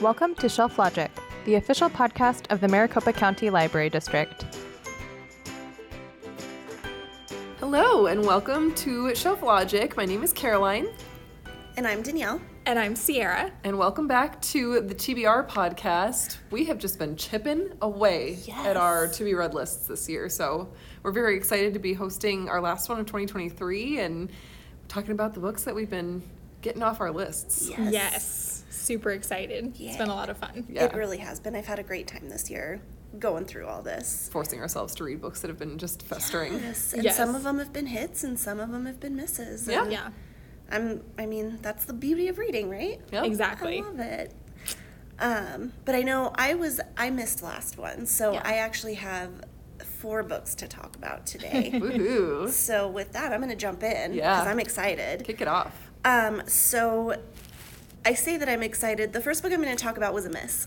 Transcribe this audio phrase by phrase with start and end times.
[0.00, 1.10] Welcome to Shelf Logic,
[1.44, 4.44] the official podcast of the Maricopa County Library District.
[7.58, 9.96] Hello, and welcome to Shelf Logic.
[9.96, 10.88] My name is Caroline,
[11.76, 12.40] And I'm Dannelle.
[12.66, 13.50] And I'm Cierra.
[13.64, 16.36] and welcome back to the TBR podcast.
[16.50, 20.68] We have just been chipping away at our to be read lists this year, so
[21.02, 24.30] we're very excited to be hosting our last one of 2023 and
[24.86, 26.22] talking about the books that we've been
[26.60, 27.70] getting off our lists.
[27.70, 28.57] Yes.
[28.70, 29.74] Super excited.
[29.78, 30.66] It's been a lot of fun.
[30.68, 30.84] Yeah.
[30.84, 31.56] It really has been.
[31.56, 32.80] I've had a great time this year
[33.18, 34.28] going through all this.
[34.32, 36.52] Forcing ourselves to read books that have been just festering.
[36.54, 37.16] Yes, and Yes.
[37.16, 39.66] some of them have been hits and some of them have been misses.
[39.66, 39.82] Yeah.
[39.84, 40.08] And Yeah,
[40.70, 43.00] I'm I mean, that's the beauty of reading, right?
[43.10, 43.24] Yep.
[43.24, 43.78] exactly.
[43.78, 44.34] I love it.
[45.20, 48.42] Um, but I know I was I missed last one, so Yeah.
[48.44, 49.30] I actually have
[49.82, 51.70] four books to talk about today.
[51.74, 52.48] Woohoo.
[52.50, 54.34] so with that, I'm going to jump in Yeah.
[54.36, 55.24] because I'm excited.
[55.24, 55.90] Kick it off.
[56.04, 57.16] Um, so
[58.08, 59.12] I say that I'm excited.
[59.12, 60.66] The first book I'm going to talk about was a miss.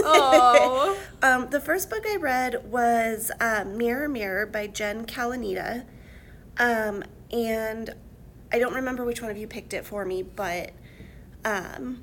[0.00, 0.98] Oh.
[1.22, 5.86] um, the first book I read was uh, Mirror Mirror by Jen Calonita.
[6.58, 7.94] Um, and
[8.52, 10.72] I don't remember which one of you picked it for me, but
[11.46, 12.02] um,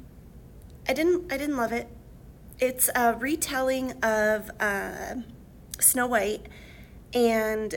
[0.88, 1.88] I didn't I didn't love it.
[2.58, 5.18] It's a retelling of uh,
[5.80, 6.48] Snow White,
[7.14, 7.76] and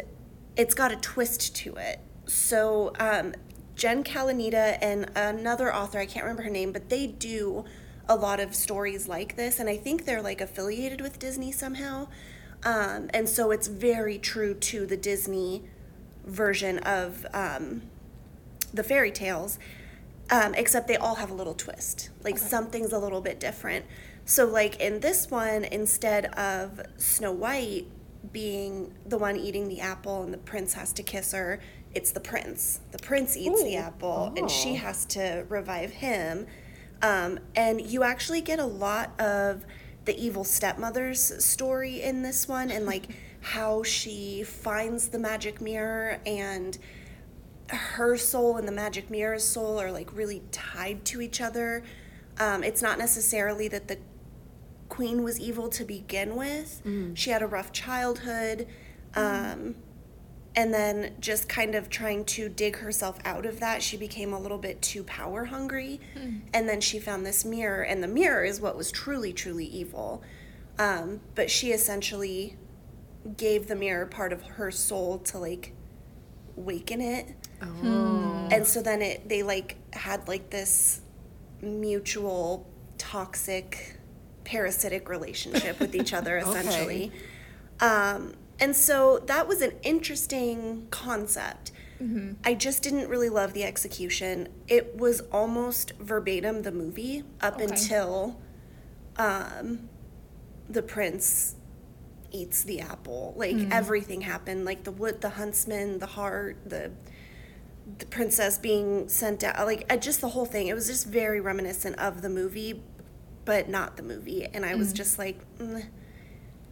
[0.57, 2.01] it's got a twist to it.
[2.25, 3.35] So um,
[3.75, 7.65] Jen Calonita and another author, I can't remember her name, but they do
[8.09, 12.09] a lot of stories like this, and I think they're like affiliated with Disney somehow.
[12.65, 15.65] Um, and so it's very true to the Disney
[16.25, 17.83] version of um,
[18.73, 19.59] the fairy tales,
[20.31, 22.11] um, except they all have a little twist.
[22.23, 23.85] Like something's a little bit different.
[24.25, 27.87] So, like in this one, instead of Snow White
[28.33, 31.61] being the one eating the apple and the prince has to kiss her,
[31.95, 32.81] it's the prince.
[32.91, 33.81] The prince eats the Ooh.
[33.81, 34.77] apple and she Oh.
[34.77, 36.47] has to revive him.
[37.03, 39.65] Um, and you actually get a lot of
[40.05, 43.07] the evil stepmother's story in this one and like
[43.41, 46.79] how she finds the magic mirror and
[47.69, 51.83] her soul and the magic mirror's soul are like really tied to each other.
[52.39, 53.99] Um, it's not necessarily that the
[54.93, 56.83] queen was evil to begin with.
[57.15, 58.67] She had a rough childhood.
[59.15, 59.75] Um,
[60.55, 64.39] and then just kind of trying to dig herself out of that, she became a
[64.39, 65.99] little bit too power hungry.
[66.53, 70.23] And then she found this mirror, and the mirror is what was truly, truly evil.
[70.79, 72.59] Um, but she essentially
[73.37, 75.73] gave the mirror part of her soul to like
[76.55, 77.35] waken it.
[77.63, 78.49] Oh.
[78.51, 81.01] And so then it they like had like this
[81.63, 82.67] mutual
[82.99, 83.97] toxic
[84.45, 86.51] parasitic relationship with each other Okay.
[86.59, 87.13] essentially.
[87.81, 91.73] Um, and so that was an interesting concept.
[92.45, 94.49] I just didn't really love the execution.
[94.67, 97.67] It was almost verbatim the movie up Okay.
[97.67, 98.41] until
[99.17, 99.89] um,
[100.69, 101.55] the prince
[102.33, 103.35] eats the apple.
[103.37, 104.65] Like everything happened.
[104.65, 106.91] Like the wood, the huntsman, the heart, the
[107.99, 109.65] the princess being sent out.
[109.65, 110.67] Like just the whole thing.
[110.67, 112.83] It was just very reminiscent of the movie,
[113.45, 114.45] but not the movie.
[114.45, 115.85] And I was just like, mm.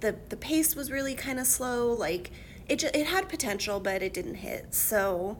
[0.00, 1.92] the the pace was really kind of slow.
[1.92, 2.30] Like
[2.68, 4.74] it just, it had potential, but it didn't hit.
[4.74, 5.38] So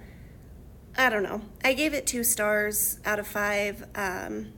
[0.97, 1.43] I don't know.
[1.65, 3.87] I gave it two stars out of five.
[3.95, 4.53] Um,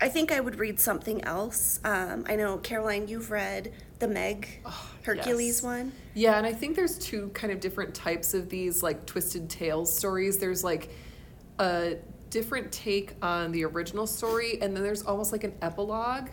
[0.00, 1.80] I think I would read something else.
[1.84, 4.60] Um, I know Caroline, you've read the Meg
[5.02, 5.62] Hercules yes.
[5.62, 5.92] one.
[6.14, 9.96] Yeah, and I think there's two kind of different types of these like twisted tales
[9.96, 10.38] stories.
[10.38, 10.90] There's like
[11.58, 11.96] a
[12.30, 16.28] different take on the original story, and then there's almost like an epilogue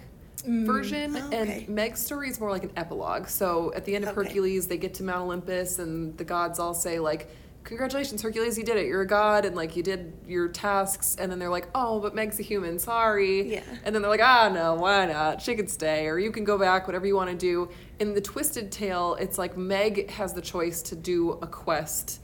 [0.45, 1.15] version.
[1.15, 1.65] Oh, okay.
[1.65, 3.27] And Meg's story is more like an epilogue.
[3.27, 4.27] So at the end of Okay.
[4.27, 7.29] Hercules, they get to Mount Olympus, and the gods all say like.
[7.63, 8.85] Congratulations, Hercules, you did it.
[8.85, 11.15] You're a god, and like you did your tasks.
[11.19, 12.77] And then they're like, "Oh, but Meg's a human.
[12.77, 13.63] Sorry." Yeah.
[13.83, 15.41] And then they're like, ah, no, why not?
[15.41, 17.67] She can stay, or you can go back, whatever you want to do.
[17.97, 22.19] In the Twisted Tale, it's like Meg has the choice to do a quest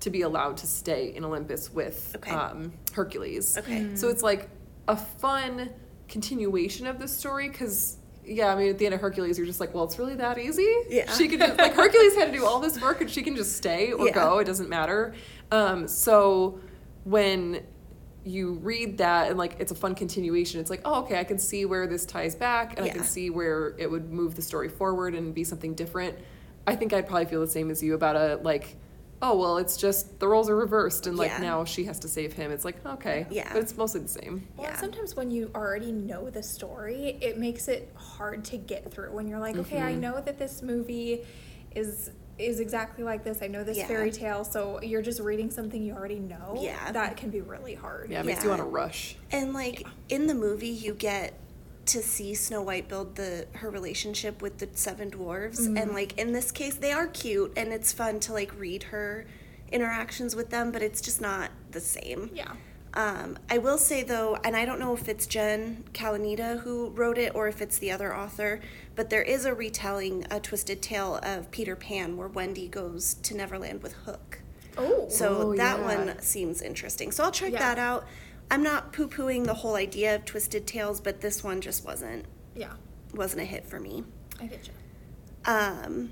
[0.00, 2.30] to be allowed to stay in Olympus with Okay.
[2.30, 3.56] um, Hercules.
[3.58, 3.94] Okay.
[3.96, 4.48] So it's like
[4.88, 5.70] a fun
[6.08, 7.96] continuation of the story because.
[8.28, 10.36] Yeah, I mean, at the end of Hercules, you're just like, well, it's really that
[10.36, 10.68] easy.
[10.88, 11.08] Yeah.
[11.12, 13.56] She could just, like, Hercules had to do all this work and she can just
[13.56, 14.12] stay or Yeah.
[14.12, 14.38] go.
[14.40, 15.14] It doesn't matter.
[15.52, 16.58] Um, so
[17.04, 17.62] when
[18.24, 21.38] you read that and like it's a fun continuation it's like oh okay i can
[21.38, 24.68] see where this ties back and i can see where it would move the story
[24.68, 26.18] forward and be something different
[26.66, 28.74] i think i'd probably feel the same as you about a like
[29.22, 31.38] oh well it's just the roles are reversed and like Yeah.
[31.38, 33.50] now she has to save him it's like okay Yeah.
[33.52, 34.76] but it's mostly the same Well, Yeah.
[34.76, 39.12] sometimes when you already know the story, it makes it hard to get through.
[39.14, 40.00] When you're like, okay, I Mm-hmm.
[40.00, 41.24] know that this movie
[41.74, 43.40] is is exactly like this.
[43.40, 43.86] I know this Yeah.
[43.86, 46.58] fairy tale, so you're just reading something you already know.
[46.60, 46.92] Yeah.
[46.92, 48.10] that can be really hard.
[48.10, 48.56] yeah it makes you Yeah.
[48.58, 51.32] want to rush And like in the movie, you get
[51.86, 56.32] to see Snow White build the her relationship with the seven dwarves and like in
[56.32, 59.24] this case they are cute and it's fun to like read her
[59.72, 62.30] interactions with them but it's just not the same.
[62.34, 62.52] Yeah.
[62.94, 67.18] Um, I will say though, and I don't know if it's Jen Calonita who wrote
[67.18, 68.58] it or if it's the other author,
[68.94, 73.36] but there is a retelling, a twisted tale of Peter Pan where Wendy goes to
[73.36, 74.38] Neverland with Hook.
[74.78, 75.06] Oh.
[75.10, 75.84] So Oh, that yeah.
[76.06, 77.12] one seems interesting.
[77.12, 77.58] So I'll check Yeah.
[77.58, 78.06] that out.
[78.50, 82.26] I'm not poo pooing the whole idea of twisted tales, but this one just wasn't
[82.54, 82.74] yeah.
[83.14, 84.04] wasn't a hit for me.
[84.40, 85.52] I get you.
[85.52, 86.10] Um,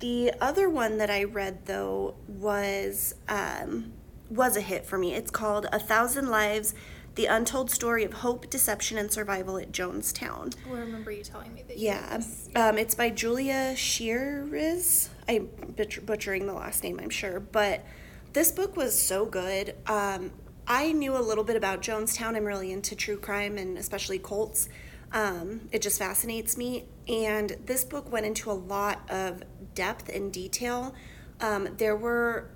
[0.00, 3.92] the other one that I read though was um,
[4.30, 5.14] was a hit for me.
[5.14, 6.74] It's called A Thousand Lives:
[7.14, 10.54] The Untold Story of Hope, Deception, and Survival at Jonestown.
[10.68, 11.78] I remember you telling me that.
[11.78, 12.48] You Yeah, this.
[12.56, 15.08] um, it's by Julia Scheeres.
[15.28, 17.84] I'm butcher- butchering the last name, I'm sure, but
[18.32, 19.74] this book was so good.
[19.86, 20.30] Um,
[20.68, 22.36] I knew a little bit about Jonestown.
[22.36, 24.68] I'm really into true crime and especially cults.
[25.12, 26.86] Um, it just fascinates me.
[27.08, 29.42] And this book went into a lot of
[29.74, 30.94] depth and detail.
[31.40, 32.50] Um, there were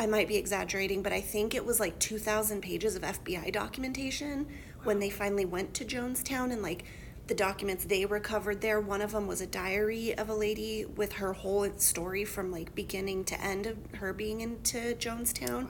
[0.00, 4.46] I might be exaggerating, but I think it was like 2,000 pages of FBI documentation
[4.84, 6.84] when they finally went to Jonestown and like
[7.26, 8.80] the documents they recovered there.
[8.80, 12.76] One of them was a diary of a lady with her whole story from like
[12.76, 15.66] beginning to end of her being into Jonestown.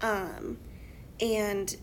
[0.00, 0.58] Um,
[1.20, 1.76] and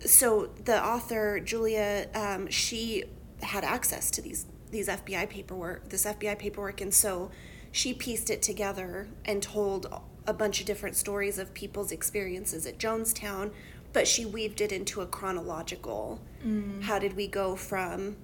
[0.00, 3.04] so the author Julia, um, she
[3.42, 7.30] had access to these these FBI paperwork, this FBI paperwork, and so
[7.72, 9.86] she pieced it together and told
[10.26, 13.50] a bunch of different stories of people's experiences at Jonestown,
[13.94, 16.20] but she weaved it into a chronological.
[16.82, 18.16] How did we go from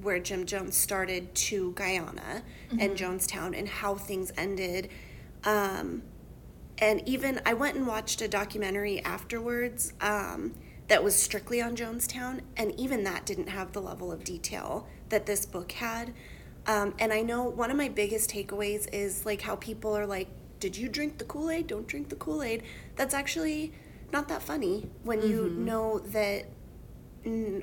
[0.00, 2.42] where Jim Jones started to Guyana
[2.80, 4.88] and Jonestown, and how things ended.
[5.44, 6.02] Um,
[6.78, 10.54] and even I went and watched a documentary afterwards um,
[10.88, 15.26] that was strictly on Jonestown, and even that didn't have the level of detail that
[15.26, 16.12] this book had.
[16.66, 20.28] Um, and I know one of my biggest takeaways is like how people are like,
[20.60, 21.66] "Did you drink the Kool Aid?
[21.66, 22.62] Don't drink the Kool Aid."
[22.96, 23.72] That's actually
[24.12, 26.46] not that funny when you know that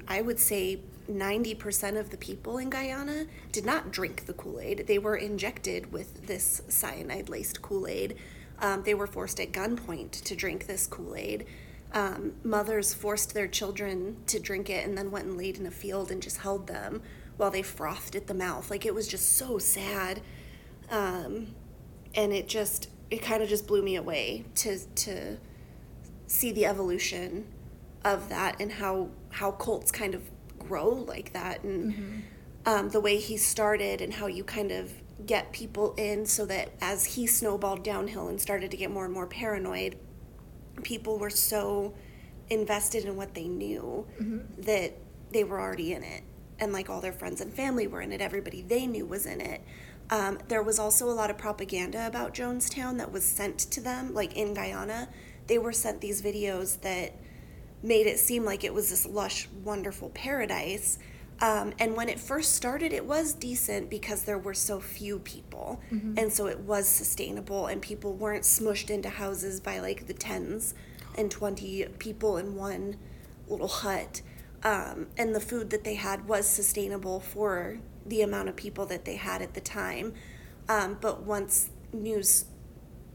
[0.08, 4.86] I would say 90% of the people in Guyana did not drink the Kool Aid.
[4.88, 8.18] They were injected with this cyanide laced Kool Aid.
[8.62, 11.46] Um, they were forced at gunpoint to drink this Kool Aid.
[11.94, 15.72] Um, mothers forced their children to drink it and then went and laid in a
[15.72, 17.02] field and just held them
[17.38, 18.70] while they frothed at the mouth.
[18.70, 20.22] Like it was just so sad.
[20.90, 21.56] Um,
[22.16, 25.38] and it just, it kind of just blew me away to, to,
[26.32, 27.46] see the evolution
[28.06, 30.24] of that and how how cults kind of
[30.58, 32.24] grow like that and
[32.66, 34.94] um, the way he started and how you kind of
[35.26, 39.14] get people in so that as he snowballed downhill and started to get more and
[39.14, 39.98] more paranoid
[40.84, 41.94] people were so
[42.50, 44.06] invested in what they knew
[44.58, 44.94] that
[45.32, 46.24] they were already in it.
[46.60, 48.22] And like all their friends and family were in it.
[48.22, 49.62] Everybody they knew was in it.
[50.10, 54.14] Um, there was also a lot of propaganda about jonestown that was sent to them
[54.14, 55.10] like in guyana.
[55.48, 57.16] They were sent these videos that
[57.82, 61.00] made it seem like it was this lush wonderful paradise
[61.42, 65.82] um, and when it first started it was decent because there were so few people.
[66.18, 70.76] And so it was sustainable and people weren't smushed into houses by like the tens
[71.18, 72.96] and 20 people in one
[73.48, 74.22] little hut.
[74.64, 79.06] Um, and the food that they had was sustainable for the amount of people that
[79.06, 80.14] they had at the time.
[80.70, 82.46] Um, but once news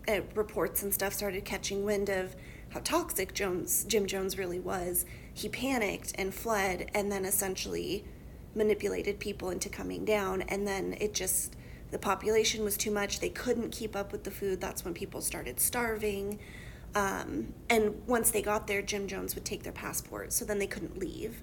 [0.08, 2.34] uh, reports and stuff started catching wind of
[2.70, 8.04] how toxic Jones Jim Jones really was, he panicked and fled, and then essentially
[8.56, 10.42] manipulated people into coming down.
[10.42, 11.54] And then it just
[11.90, 14.60] the population was too much; they couldn't keep up with the food.
[14.60, 16.38] That's when people started starving.
[16.94, 20.66] Um, and once they got there, Jim Jones would take their passport, so then they
[20.66, 21.42] couldn't leave.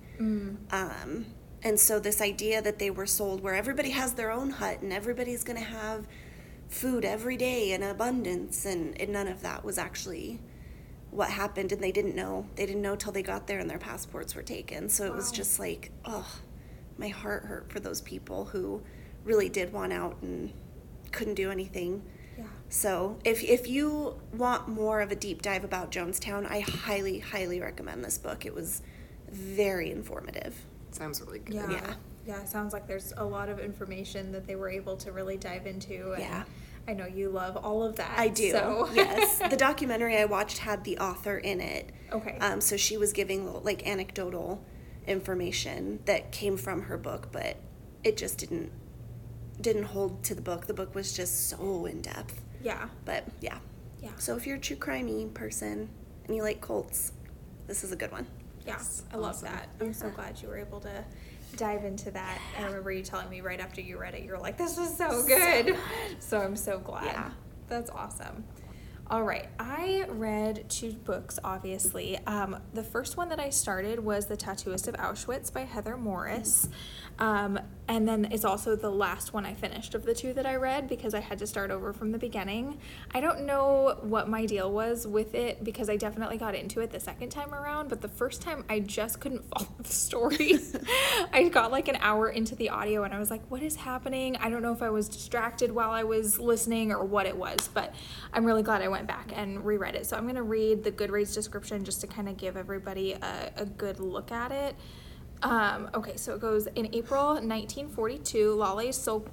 [0.72, 1.26] Um,
[1.64, 4.92] and so this idea that they were sold where everybody has their own hut and
[4.92, 6.06] everybody's going to have
[6.68, 10.40] food every day in abundance and, and none of that was actually
[11.12, 13.78] what happened and they didn't know they didn't know till they got there and their
[13.78, 16.40] passports were taken so it was just like oh
[16.98, 18.82] my heart hurt for those people who
[19.24, 20.52] really did want out and
[21.12, 22.04] couldn't do anything
[22.38, 22.46] Yeah.
[22.70, 27.60] so if, if you want more of a deep dive about jonestown i highly highly
[27.62, 28.82] recommend this book it was
[29.32, 30.56] very informative
[30.92, 31.56] Sounds really good.
[31.56, 31.72] Yeah.
[31.72, 31.94] Yeah.
[32.26, 32.42] yeah.
[32.42, 35.66] it sounds like there's a lot of information that they were able to really dive
[35.66, 36.12] into.
[36.14, 36.44] And Yeah.
[36.88, 38.14] I know you love all of that.
[38.20, 38.52] I do.
[38.52, 38.90] So.
[38.94, 39.40] yes.
[39.40, 41.92] The documentary I watched had the author in it.
[42.12, 42.38] Okay.
[42.40, 44.64] Um, so she was giving like anecdotal
[45.08, 47.58] information that came from her book, but
[48.04, 48.72] it just didn't
[49.62, 50.66] didn't hold to the book.
[50.68, 52.42] The book was just so in depth.
[52.62, 52.90] yeah.
[53.06, 53.60] But yeah.
[54.02, 54.10] Yeah.
[54.18, 55.88] So if you're a true crimey person
[56.26, 57.14] and you like cults,
[57.68, 58.28] this is a good one.
[58.66, 58.82] Yeah,
[59.14, 59.70] I love that.
[59.80, 61.04] I'm so glad you were able to
[61.58, 62.40] dive into that.
[62.58, 64.98] I remember you telling me right after you read it, you were like, "This was
[64.98, 65.78] so good."
[66.20, 67.06] So, I'm so glad.
[67.06, 67.30] Yeah.
[67.70, 68.44] That's awesome.
[69.14, 72.18] All right, I read two books, obviously.
[72.26, 76.68] Um, the first one that I started was The Tattooist of Auschwitz by Heather Morris.
[77.20, 80.56] Um, and then it's also the last one I finished of the two that I
[80.56, 82.80] read because I had to start over from the beginning.
[83.14, 86.92] I don't know what my deal was with it because I definitely got into it
[86.92, 90.60] the second time around, but the first time I just couldn't follow the story.
[91.34, 94.38] I got like an hour into the audio and I was like, what is happening?
[94.38, 97.70] I don't know if I was distracted while I was listening or what it was,
[97.74, 97.94] but
[98.32, 100.06] I'm really glad I went back and reread it.
[100.06, 103.52] So I'm going to read the Goodreads description just to kind of give everybody a,
[103.58, 104.76] a good look at it.
[105.44, 109.26] Um, okay, so it goes in April 1942, Lale so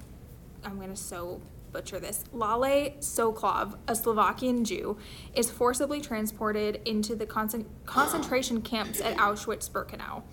[0.63, 1.41] I'm gonna so
[1.71, 2.25] butcher this.
[2.33, 4.97] Lale Sokolov, a Slovakian Jew,
[5.33, 10.23] is forcibly transported into the concent- concentration camps at Auschwitz-Birkenau.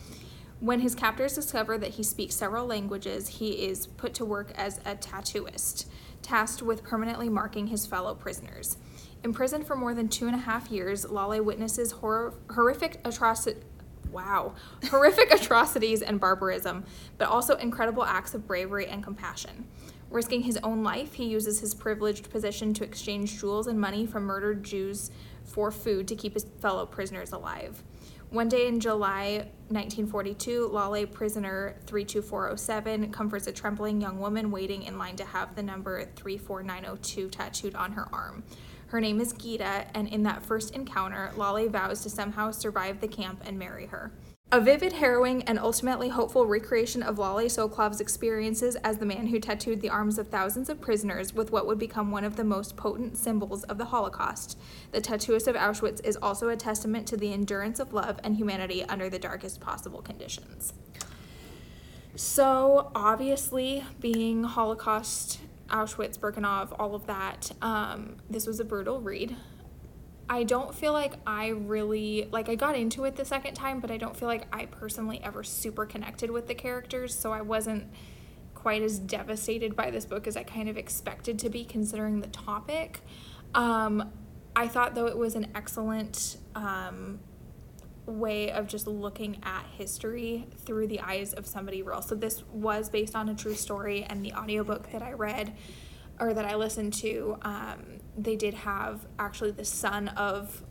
[0.58, 4.78] When his captors discover that he speaks several languages, he is put to work as
[4.78, 5.86] a tattooist,
[6.22, 8.76] tasked with permanently marking his fellow prisoners.
[9.22, 13.62] Imprisoned for more than two and a half years, Lale witnesses hor- horrific atrocities
[14.10, 14.54] wow,
[14.90, 16.84] horrific atrocities and barbarism,
[17.16, 19.66] but also incredible acts of bravery and compassion.
[20.10, 24.24] Risking his own life, he uses his privileged position to exchange jewels and money from
[24.24, 25.10] murdered Jews
[25.44, 27.82] for food to keep his fellow prisoners alive.
[28.30, 34.98] One day in July 1942, Lale prisoner 32407 comforts a trembling young woman waiting in
[34.98, 38.44] line to have the number 34902 tattooed on her arm.
[38.88, 43.08] Her name is Gita, and in that first encounter, Lale vows to somehow survive the
[43.08, 44.12] camp and marry her.
[44.50, 49.40] A vivid, harrowing, and ultimately hopeful recreation of Lale Sokolov's experiences as the man who
[49.40, 52.78] tattooed the arms of thousands of prisoners with what would become one of the most
[52.78, 54.58] potent symbols of the Holocaust.
[54.92, 58.84] The Tattooist of Auschwitz is also a testament to the endurance of love and humanity
[58.84, 60.72] under the darkest possible conditions.
[62.16, 65.40] So, obviously, being Holocaust,
[65.70, 69.36] Auschwitz, Birkenau, all of that, um, this was a brutal read.
[70.30, 73.90] I don't feel like I really like I got into it the second time, but
[73.90, 77.86] I don't feel like I personally ever super connected with the characters, so I wasn't
[78.54, 82.26] quite as devastated by this book as I kind of expected to be considering the
[82.28, 83.00] topic.
[83.54, 84.12] Um,
[84.54, 87.20] I thought though it was an excellent um,
[88.08, 92.02] way of just looking at history through the eyes of somebody real.
[92.02, 95.54] So this was based on a true story and the audiobook that I read
[96.20, 100.64] or that I listened to, um, they did have actually the son of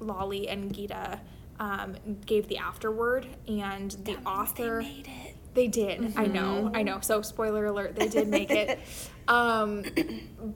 [0.00, 1.20] Lale and Gita
[1.60, 4.82] um, gave the afterword, and the author.
[4.82, 5.36] They made it.
[5.54, 6.16] They did.
[6.16, 6.70] I know.
[6.72, 7.00] I know.
[7.00, 8.78] So spoiler alert, they did make it.
[9.28, 9.84] um,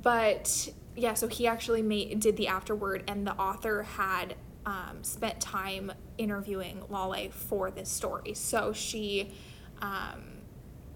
[0.03, 5.41] but yeah, so he actually made did the afterword, and the author had um, spent
[5.41, 8.35] time interviewing Lale for this story.
[8.35, 9.33] So she,
[9.81, 10.23] um,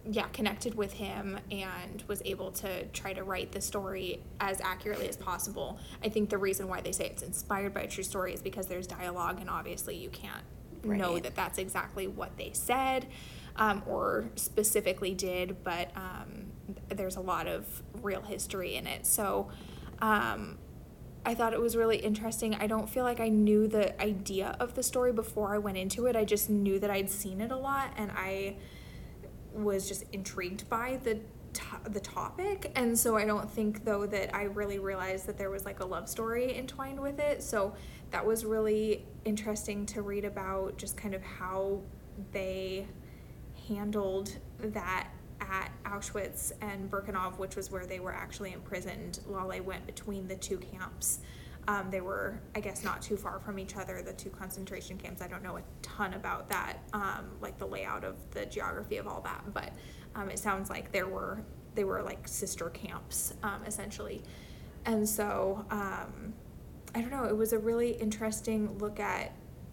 [0.09, 5.09] yeah, connected with him and was able to try to write the story as accurately
[5.09, 5.79] as possible.
[6.05, 8.67] I think the reason why they say it's inspired by a true story is because
[8.67, 10.45] there's dialogue, and obviously you can't
[10.85, 13.07] know that that's exactly what they said
[13.57, 16.47] um, or specifically did, but um,
[16.89, 19.07] there's a lot of real history in it.
[19.07, 19.51] So
[20.01, 20.59] um,
[21.27, 22.55] I thought it was really interesting.
[22.55, 26.07] I don't feel like I knew the idea of the story before I went into
[26.07, 26.15] it.
[26.15, 28.57] I just knew that I'd seen it a lot, and I
[29.53, 31.19] was just intrigued by the
[31.55, 35.49] to- the topic and so i don't think though that i really realized that there
[35.49, 37.75] was like a love story entwined with it so
[38.11, 41.81] that was really interesting to read about just kind of how
[42.33, 42.87] they
[43.69, 45.09] handled that
[45.41, 50.37] at auschwitz and birkenau which was where they were actually imprisoned lale went between the
[50.37, 51.21] two camps
[51.69, 55.21] um, they were, I guess, not too far from each other, the two concentration camps.
[55.21, 59.09] I don't know a ton about that, um, like the layout of the geography of
[59.09, 59.73] all that, but
[60.15, 61.43] um, it sounds like there were
[61.75, 64.23] they were like sister camps um, essentially,
[64.85, 66.33] and so um,
[66.95, 67.25] I don't know.
[67.25, 69.33] It was a really interesting look at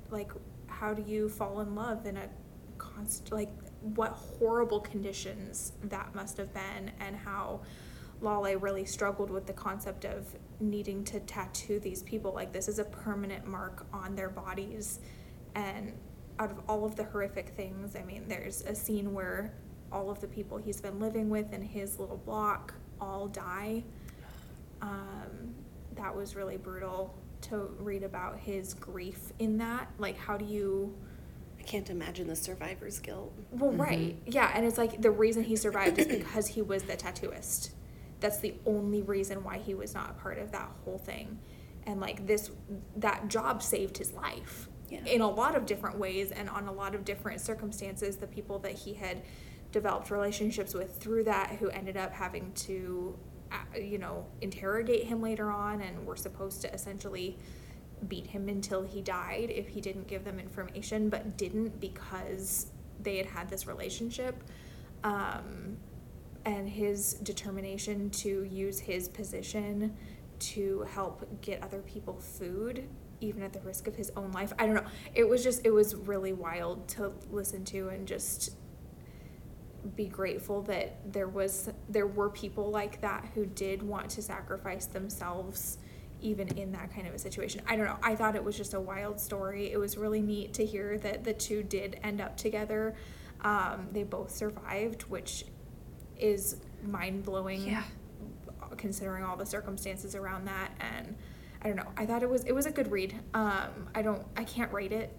[0.10, 0.32] like
[0.68, 2.28] how do you fall in love in a
[2.80, 3.52] const like
[3.96, 7.62] what horrible conditions that must have been, and how
[8.22, 10.26] Lale really struggled with the concept of
[10.60, 12.34] needing to tattoo these people.
[12.34, 15.00] Like, this is a permanent mark on their bodies.
[15.56, 15.94] And
[16.40, 19.54] out of all of the horrific things, I mean, there's a scene where
[19.92, 23.84] all of the people he's been living with in his little block all die.
[24.82, 25.54] Um,
[25.96, 29.90] that was really brutal to read about his grief in that.
[29.98, 30.96] Like, how do you.
[31.64, 33.34] I can't imagine the survivor's guilt.
[33.52, 34.18] Well, right.
[34.26, 37.72] Yeah, and it's like the reason he survived is because he was the tattooist.
[38.20, 41.40] That's the only reason why he was not a part of that whole thing.
[41.86, 42.52] And like this
[42.98, 44.68] that job saved his life.
[44.90, 45.06] Yeah.
[45.06, 48.18] in a lot of different ways and on a lot of different circumstances.
[48.18, 49.24] The people that he had
[49.72, 53.18] developed relationships with through that, who ended up having to,
[53.52, 57.40] uh, you know, interrogate him later on, and were supposed to essentially
[58.04, 62.68] beat him until he died if he didn't give them information, but didn't because
[63.02, 64.44] they had had this relationship.
[65.04, 65.78] Um,
[66.46, 69.96] and his determination to use his position
[70.40, 72.88] to help get other people food
[73.22, 75.72] even at the risk of his own life i don't know it was just it
[75.72, 78.56] was really wild to listen to and just
[79.96, 84.86] be grateful that there was there were people like that who did want to sacrifice
[84.86, 85.78] themselves
[86.24, 88.74] even in that kind of a situation i don't know i thought it was just
[88.74, 92.38] a wild story it was really neat to hear that the two did end up
[92.38, 92.96] together
[93.42, 95.46] um, they both survived which
[96.24, 97.68] is mind blowing.
[97.68, 97.84] Yeah.
[98.78, 101.16] Considering all the circumstances around that, and
[101.62, 101.92] I don't know.
[101.96, 103.16] I thought it was it was a good read.
[103.34, 104.26] Um, I don't.
[104.36, 105.16] I can't rate it.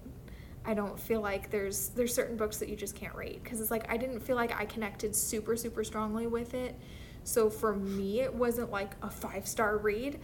[0.64, 3.70] I don't feel like there's there's certain books that you just can't rate because it's
[3.70, 6.74] like I didn't feel like I connected super super strongly with it.
[7.22, 10.18] So for me, it wasn't like a five star read,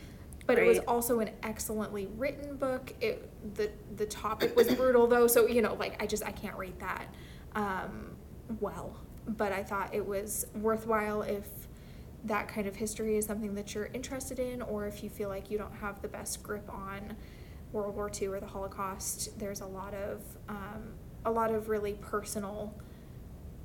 [0.55, 2.93] but it was also an excellently written book.
[3.01, 6.57] It the the topic was brutal though, so you know like I just I can't
[6.57, 7.15] rate that
[7.55, 8.17] um,
[8.61, 8.97] well.
[9.27, 11.47] But I thought it was worthwhile if
[12.25, 15.51] that kind of history is something that you're interested in, or if you feel like
[15.51, 17.17] you don't have the best grip on
[17.73, 19.39] World War II or the Holocaust.
[19.39, 22.75] There's a lot of um, a lot of really personal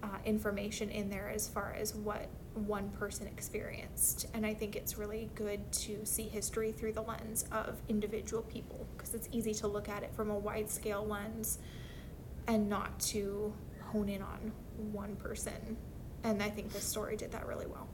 [0.03, 4.97] uh, information in there as far as what one person experienced, and I think it's
[4.97, 9.67] really good to see history through the lens of individual people because it's easy to
[9.67, 11.59] look at it from a wide scale lens
[12.47, 13.53] and not to
[13.91, 14.51] hone in on
[14.91, 15.77] one person.
[16.23, 17.87] And I think this story did that really well.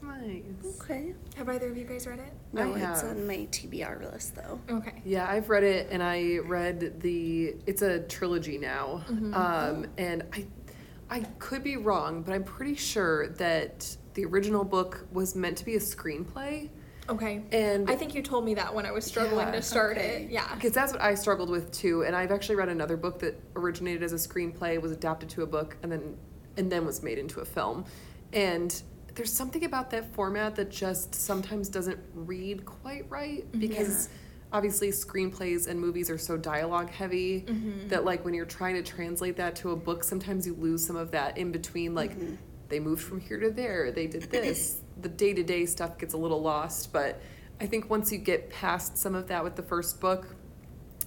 [0.00, 0.80] Nice.
[0.80, 1.14] Okay.
[1.36, 2.32] Have either of you guys read it?
[2.52, 3.16] No, I it's have.
[3.16, 4.60] on my TBR list though.
[4.70, 5.02] Okay.
[5.04, 7.56] Yeah, I've read it, and I read the.
[7.66, 10.46] It's a trilogy now, um, and I,
[11.10, 15.64] I could be wrong, but I'm pretty sure that the original book was meant to
[15.64, 16.68] be a screenplay,
[17.08, 17.42] Okay.
[17.52, 20.24] and I think you told me that when I was struggling Yeah, to start okay.
[20.24, 20.30] it.
[20.30, 20.54] Yeah.
[20.54, 22.04] because that's what I struggled with too.
[22.04, 25.46] And I've actually read another book that originated as a screenplay, was adapted to a
[25.46, 26.16] book, and then
[26.58, 27.84] and then was made into a film.
[28.32, 28.82] And
[29.14, 33.60] there's something about that format that just sometimes doesn't read quite right mm-hmm.
[33.60, 34.08] because
[34.52, 37.44] obviously screenplays and movies are so dialogue heavy
[37.88, 40.96] that like when you're trying to translate that to a book, sometimes you lose some
[40.96, 42.12] of that in between like
[42.68, 44.80] they moved from here to there, they did this.
[45.00, 47.20] the day-to-day stuff gets a little lost, but
[47.60, 50.34] I think once you get past some of that with the first book,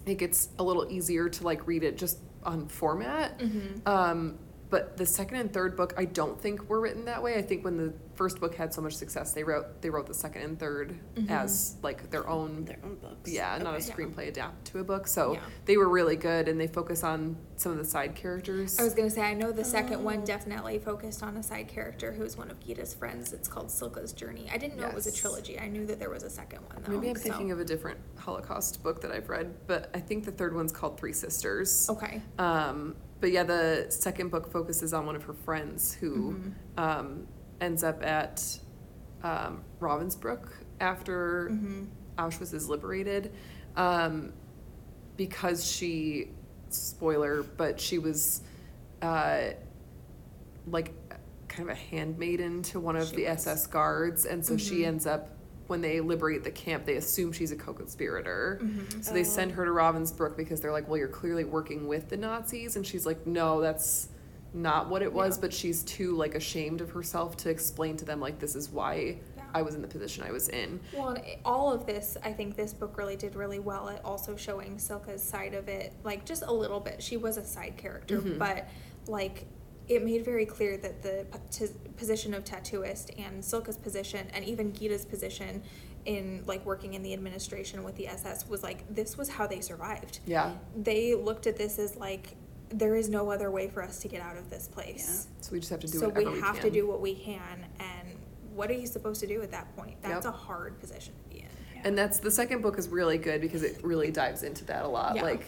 [0.05, 3.39] it gets a little easier to like read it just on format.
[3.39, 3.87] Mm-hmm.
[3.87, 4.39] Um,
[4.71, 7.35] but the second and third book, I don't think were written that way.
[7.37, 10.13] I think when the first book had so much success, they wrote they wrote the
[10.13, 10.97] second and 3rd
[11.29, 12.65] as like their own.
[12.65, 13.29] Their own books.
[13.29, 13.85] Yeah, not a Okay.
[13.87, 13.93] Yeah.
[13.95, 15.07] screenplay adapted to a book.
[15.07, 15.41] So Yeah.
[15.65, 18.79] they were really good, and they focus on some of the side characters.
[18.79, 22.11] I was gonna say I know the second one definitely focused on a side character
[22.13, 23.33] who was one of Gita's friends.
[23.33, 24.49] It's called Cilka's Journey.
[24.51, 25.59] I didn't know it was a trilogy.
[25.59, 26.93] I knew that there was a second one though.
[26.93, 30.23] Maybe I'm so- thinking of a different Holocaust book that I've read, but I think
[30.25, 31.89] the third one's called Three Sisters.
[31.89, 32.21] Okay.
[32.39, 36.79] Um, but yeah, the second book focuses on one of her friends who Mm-hmm.
[36.79, 37.27] um,
[37.61, 38.59] ends up at
[39.23, 41.83] um, Ravensbrück after Mm-hmm.
[42.17, 43.31] Auschwitz is liberated
[43.77, 44.33] um,
[45.15, 46.29] because she,
[46.69, 48.41] spoiler, but she was
[49.01, 49.51] uh,
[50.67, 50.93] like
[51.47, 53.47] kind of a handmaiden to one of She the was.
[53.47, 54.87] SS guards, and so she Mhm.
[54.87, 55.29] ends up.
[55.71, 58.59] When they liberate the camp, they assume she's a co-conspirator.
[58.61, 59.01] Mhm.
[59.05, 59.23] So they Oh.
[59.23, 62.75] send her to Ravensbrück because they're like, well, you're clearly working with the Nazis.
[62.75, 64.09] And she's like, no, that's
[64.53, 65.37] not what it was.
[65.37, 65.41] Yeah.
[65.43, 69.19] But she's too like ashamed of herself to explain to them like, this is why.
[69.53, 70.79] I was in the position I was in.
[70.93, 74.75] Well, all of this, I think this book really did really well at also showing
[74.77, 77.01] Cilka's side of it, like just a little bit.
[77.03, 78.37] She was a side character, Mhm.
[78.39, 78.67] but
[79.07, 79.45] like
[79.91, 84.45] it made very clear that the p- t- position of tattooist and Cilka's position and
[84.45, 85.61] even Gita's position
[86.05, 89.59] in like working in the administration with the SS was like this was how they
[89.59, 90.19] survived.
[90.25, 90.53] Yeah.
[90.81, 92.35] They looked at this as like
[92.69, 95.27] there is no other way for us to get out of this place.
[95.29, 95.41] Yeah.
[95.41, 97.13] So we just have to do so whatever we we have to do what we
[97.15, 98.07] can and
[98.55, 100.01] what are you supposed to do at that point?
[100.01, 100.33] That's Yep.
[100.33, 101.47] a hard position to be in.
[101.83, 104.87] And that's the second book is really good because it really dives into that a
[104.87, 105.17] lot.
[105.17, 105.23] Yeah.
[105.23, 105.43] Like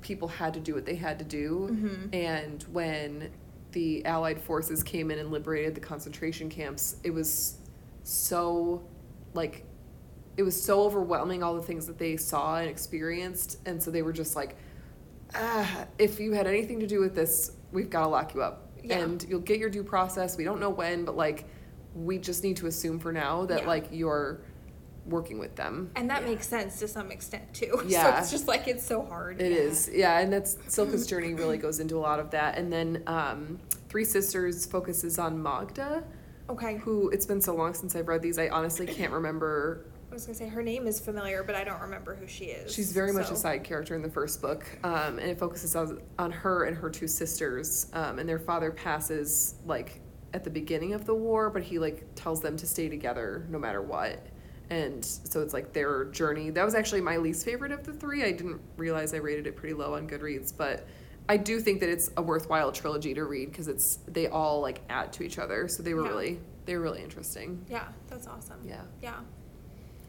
[0.00, 1.68] people had to do what they had to do.
[1.70, 2.14] Mhm.
[2.14, 3.30] And when
[3.72, 7.56] the Allied forces came in and liberated the concentration camps, it was
[8.04, 8.82] so
[9.34, 9.64] like
[10.36, 14.02] it was so overwhelming all the things that they saw and experienced and so they
[14.02, 14.56] were just like
[15.34, 18.70] ah if you had anything to do with this we've got to lock you up
[18.82, 18.98] Yeah.
[18.98, 21.44] and you'll get your due process we don't know when but like
[21.94, 23.68] we just need to assume for now that Yeah.
[23.68, 24.40] like you're
[25.06, 25.90] working with them.
[25.96, 27.72] And that makes sense to some extent too.
[27.82, 28.20] So Yeah.
[28.20, 29.40] it's just like it's so hard.
[29.40, 29.58] It Yeah.
[29.58, 32.56] is, yeah, and that's Cilka's journey really goes into a lot of that.
[32.56, 36.04] And then um, Three Sisters focuses on Magda,
[36.48, 36.76] Okay.
[36.76, 39.86] who it's been so long since I've read these, I honestly can't remember.
[40.10, 42.72] I was gonna say her name is familiar, but I don't remember who she is.
[42.72, 46.02] She's very much a side character in the first book, um, and it focuses on,
[46.18, 47.86] on her and her two sisters.
[47.94, 50.00] Um, and their father passes like
[50.34, 53.58] at the beginning of the war, but he like tells them to stay together no
[53.58, 54.18] matter what.
[54.72, 56.48] And so it's like their journey.
[56.48, 58.24] That was actually my least favorite of the three.
[58.24, 60.86] I didn't realize I rated it pretty low on Goodreads, but
[61.28, 64.80] I do think that it's a worthwhile trilogy to read because it's they all like
[64.88, 65.68] add to each other.
[65.68, 66.08] So they were Yeah.
[66.08, 67.62] really they were really interesting.
[67.68, 68.60] Yeah, that's awesome.
[68.64, 68.80] Yeah.
[69.02, 69.20] Yeah.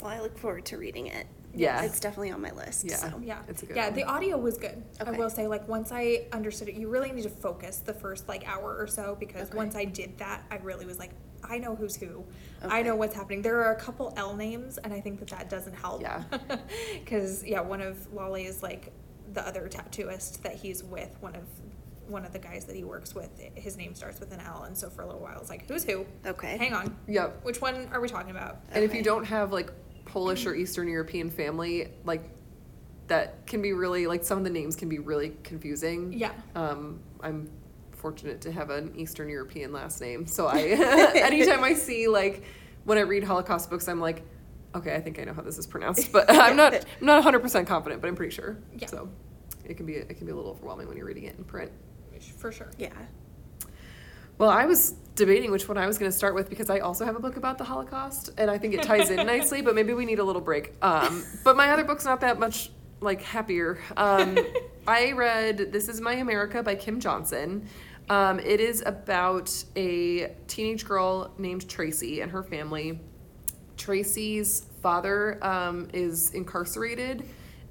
[0.01, 1.27] Well, I look forward to reading it.
[1.55, 1.81] Yeah.
[1.83, 2.85] It's definitely on my list.
[2.85, 2.95] Yeah.
[2.97, 3.21] So.
[3.23, 3.39] Yeah.
[3.47, 3.93] It's a good Yeah, one.
[3.95, 4.83] the audio was good.
[5.05, 8.27] I will say, like, once I understood it, you really need to focus the first,
[8.27, 9.57] like, hour or so because Okay.
[9.57, 11.11] once I did that, I really was like,
[11.43, 12.23] I know who's who.
[12.63, 13.41] I know what's happening.
[13.41, 16.01] There are a couple L names, and I think that that doesn't help.
[16.01, 16.23] Yeah.
[17.03, 18.91] Because, yeah, one of Lale is, like,
[19.33, 21.43] the other tattooist that he's with, one of
[22.09, 24.77] one of the guys that he works with, his name starts with an L, and
[24.77, 26.05] so for a little while, it's like, who's who?
[26.25, 26.57] Okay.
[26.57, 26.95] Hang on.
[27.07, 27.43] Yep.
[27.45, 28.59] Which one are we talking about?
[28.73, 29.71] And if you don't have like
[30.13, 32.29] Polish or Eastern European family, like
[33.07, 36.13] that can be really like some of the names can be really confusing.
[36.13, 36.33] Yeah.
[36.53, 37.49] Um, I'm
[37.93, 40.59] fortunate to have an Eastern European last name, so I
[41.15, 42.43] anytime I see like
[42.83, 44.21] when I read Holocaust books, I'm like,
[44.75, 47.39] okay, I think I know how this is pronounced, but I'm not I'm not 100
[47.39, 48.59] percent confident, but I'm pretty sure.
[48.77, 48.85] Yeah.
[48.85, 49.09] So
[49.65, 51.71] it can be it can be a little overwhelming when you're reading it in print.
[52.37, 52.69] For sure.
[52.77, 52.91] Yeah.
[54.37, 57.05] Well, I was debating which one I was going to start with because I also
[57.05, 59.61] have a book about the Holocaust, and I think it ties in nicely.
[59.61, 60.73] But maybe we need a little break.
[60.81, 63.79] Um, but my other book's not that much like happier.
[63.95, 64.37] Um,
[64.87, 67.67] I read "This Is My America" by Kim Johnson.
[68.09, 72.99] Um, it is about a teenage girl named Tracy and her family.
[73.77, 77.27] Tracy's father um, is incarcerated,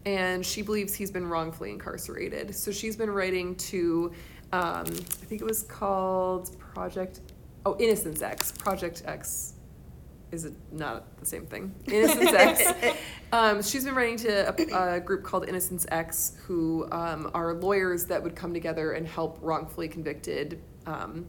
[0.06, 2.54] and she believes he's been wrongfully incarcerated.
[2.54, 4.12] So she's been writing to,
[4.52, 7.20] um, I think it was called Project,
[7.64, 8.52] oh, Innocence X.
[8.52, 9.54] Project X
[10.32, 11.74] is it not the same thing?
[11.86, 12.98] Innocence X.
[13.32, 18.06] Um, she's been writing to a, a group called Innocence X, who um, are lawyers
[18.06, 21.26] that would come together and help wrongfully convicted, um,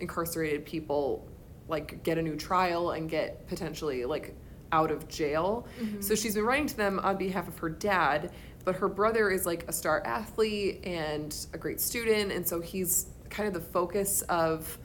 [0.00, 1.26] incarcerated people
[1.68, 4.34] like get a new trial and get potentially like
[4.72, 5.66] out of jail.
[6.00, 8.32] So she's been writing to them on behalf of her dad,
[8.64, 13.06] but her brother is like a star athlete and a great student, and so he's
[13.30, 14.78] kind of the focus of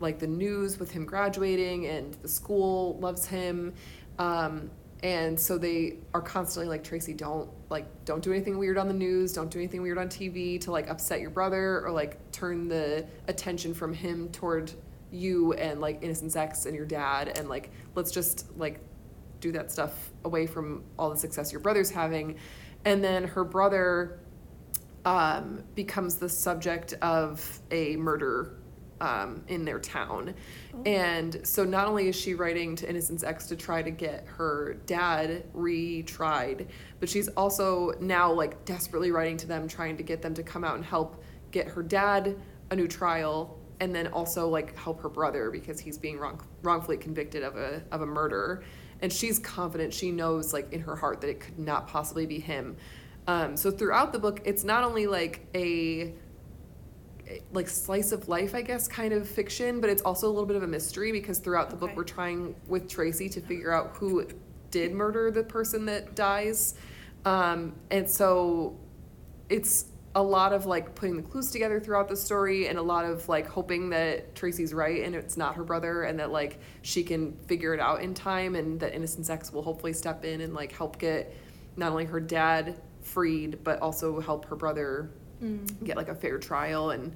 [0.00, 3.72] like the news with him graduating and the school loves him.
[4.18, 4.70] Um,
[5.02, 8.94] and so they are constantly like tracy don't like don't do anything weird on the
[8.94, 9.32] news.
[9.32, 13.06] Don't do anything weird on tv to like upset your brother or like turn the
[13.26, 14.72] attention from him toward
[15.10, 18.80] you and like innocence x and your dad and like let's just like
[19.40, 22.38] do that stuff away from all the success your brother's having
[22.84, 24.20] and then her brother
[25.04, 28.54] um, becomes the subject of a murder
[29.02, 30.32] um, in their town.
[30.86, 34.74] And so not only is she writing to Innocence X to try to get her
[34.86, 36.68] dad retried,
[37.00, 40.62] but she's also now like desperately writing to them trying to get them to come
[40.62, 42.36] out and help get her dad
[42.70, 46.96] a new trial and then also like help her brother because he's being wrong, wrongfully
[46.96, 48.62] convicted of a of a murder.
[49.02, 52.38] And she's confident she knows like in her heart that it could not possibly be
[52.38, 52.76] him.
[53.26, 56.14] Um, so throughout the book, it's not only like a
[57.52, 60.56] like slice of life, I guess, kind of fiction, but it's also a little bit
[60.56, 64.26] of a mystery because throughout the book we're trying with Tracy to figure out who
[64.70, 66.74] did murder the person that dies.
[67.24, 68.78] Um, and so
[69.48, 73.04] it's a lot of like putting the clues together throughout the story and a lot
[73.04, 77.02] of like hoping that Tracy's right and it's not her brother and that like she
[77.02, 80.52] can figure it out in time and that Innocence X will hopefully step in and
[80.52, 81.34] like help get
[81.76, 85.10] not only her dad freed but also help her brother
[85.84, 86.90] get like a fair trial.
[86.90, 87.12] And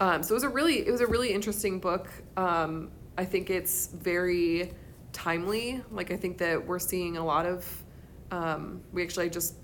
[0.00, 2.08] um, so it was a really it was a really interesting book.
[2.36, 4.72] Um, i think it's very
[5.12, 5.82] timely.
[5.90, 7.84] Like i think that we're seeing a lot of
[8.30, 9.56] um, we actually just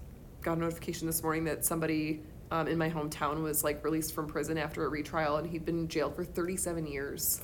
[0.43, 4.27] got a notification this morning that somebody um, in my hometown was like released from
[4.27, 7.43] prison after a retrial and he'd been in jail for 37 years.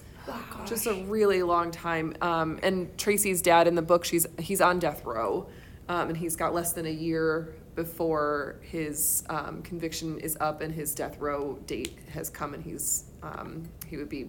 [0.66, 2.14] Just a really long time.
[2.20, 5.48] Um, and tracy's dad in the book she's he's on death row
[5.88, 10.74] um, and he's got less than a year before his um, conviction is up and
[10.74, 14.28] his death row date has come and he's um, he would be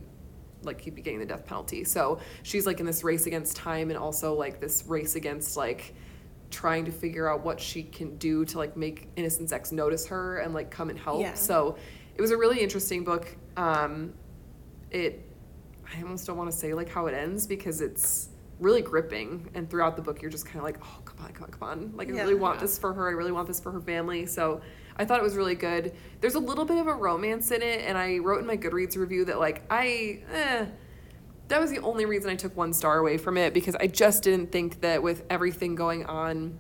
[0.64, 1.84] like he'd be getting the death penalty.
[1.84, 5.94] So she's like in this race against time and also like this race against like
[6.54, 10.38] trying to figure out what she can do to like make innocence x notice her
[10.38, 11.34] and like come and help Yeah.
[11.34, 11.76] so
[12.16, 14.14] it was a really interesting book um,
[14.92, 15.28] it
[15.94, 19.50] i almost don't want to say like how it ends because it's really gripping.
[19.56, 21.68] And throughout the book, you're just kind of like, oh, come on, come on, come
[21.70, 21.92] on.
[21.98, 22.22] Like, I Yeah.
[22.22, 23.10] really want this for her.
[23.10, 24.26] I really want this for her family.
[24.26, 24.62] So
[24.96, 25.92] I thought it was really good.
[26.22, 28.96] There's a little bit of a romance in it, and I wrote in my Goodreads
[28.96, 30.66] review that, like, I, eh,
[31.50, 34.24] that was the only reason I took one star away from it because I just
[34.24, 36.58] didn't think that with everything going on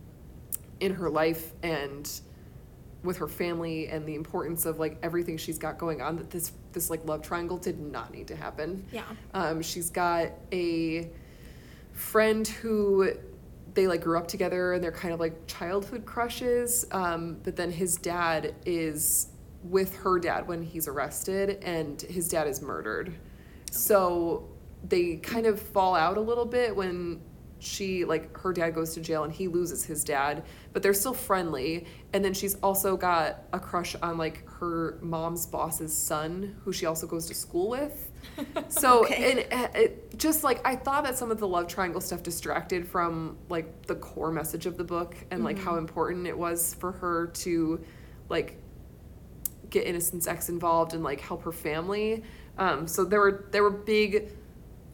[0.80, 2.10] in her life and
[3.04, 6.54] with her family and the importance of like everything she's got going on that this
[6.72, 8.86] this like love triangle did not need to happen.
[8.92, 9.04] Yeah.
[9.34, 11.10] Um, she's got a
[11.92, 13.12] friend who
[13.74, 16.86] they like grew up together and they're kind of like childhood crushes.
[16.92, 19.28] Um, but then his dad is
[19.64, 23.14] with her dad when he's arrested and his dad is murdered.
[23.72, 24.48] So
[24.88, 27.22] they kind of fall out a little bit when
[27.60, 30.44] she like her dad goes to jail and he loses his dad
[30.74, 31.86] but they're still friendly.
[32.12, 36.86] And then she's also got a crush on like her mom's boss's son who she
[36.86, 38.12] also goes to school with.
[38.68, 39.32] So Okay.
[39.32, 42.88] and uh, it just like i thought that some of the love triangle stuff distracted
[42.88, 46.92] from like the core message of the book and like how important it was for
[46.94, 47.84] her to
[48.30, 48.58] like
[49.70, 52.24] get innocence x involved and like help her family.
[52.58, 54.30] Um, so there were there were big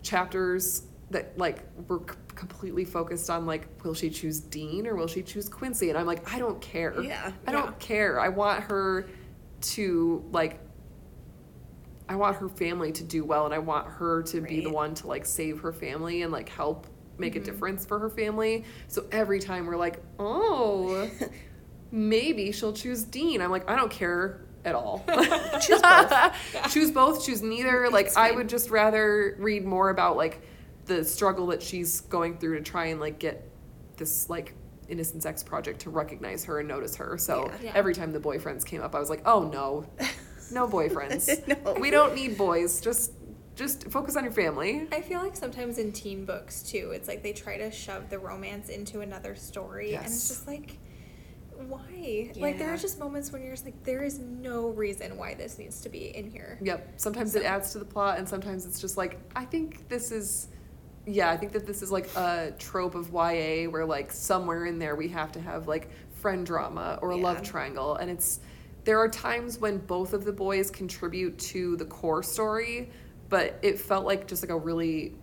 [0.01, 5.07] chapters that like were c- completely focused on like will she choose dean or will
[5.07, 5.89] she choose quincy?
[5.89, 7.01] And i'm like i don't care.
[7.01, 7.31] Yeah.
[7.47, 8.19] i don't care.
[8.19, 9.07] I want her
[9.62, 10.59] to like
[12.07, 14.93] i want her family to do well and i want her to be the one
[14.95, 17.45] to like save her family and like help make a mm-hmm.
[17.45, 18.63] difference for her family.
[18.88, 21.09] So every time we're like oh
[21.91, 23.41] maybe she'll choose dean.
[23.41, 25.03] I'm like i don't care at all.
[25.62, 26.34] Choose both.
[26.71, 27.89] choose both choose neither.
[27.89, 30.41] Like It's i would just rather read more about like
[30.86, 33.49] the struggle that she's going through to try and like get
[33.97, 34.53] this like
[34.88, 37.17] innocence x project to recognize her and notice her.
[37.17, 37.58] So Yeah.
[37.65, 37.71] Yeah.
[37.75, 39.86] every time the boyfriends came up i was like oh no.
[40.51, 41.45] No boyfriends.
[41.63, 41.73] No.
[41.73, 42.82] we don't need boys.
[42.82, 43.12] Just
[43.55, 44.88] just focus on your family.
[44.91, 48.17] I feel like sometimes in teen books too, it's like they try to shove the
[48.17, 50.77] romance into another story, and it's just like,
[51.67, 52.32] why?
[52.36, 55.58] Like there are just moments when you're just like, there is no reason why this
[55.58, 56.58] needs to be in here.
[56.62, 56.93] Yep.
[56.98, 60.48] Sometimes it adds to the plot, and sometimes it's just like I think this is,
[61.06, 64.80] yeah, I think that this is like a trope of YA where like somewhere in
[64.80, 68.39] there we have to have like friend drama or a love triangle, and it's
[68.86, 72.89] there are times when both of the boys contribute to the core story,
[73.28, 75.15] but it felt like just like a really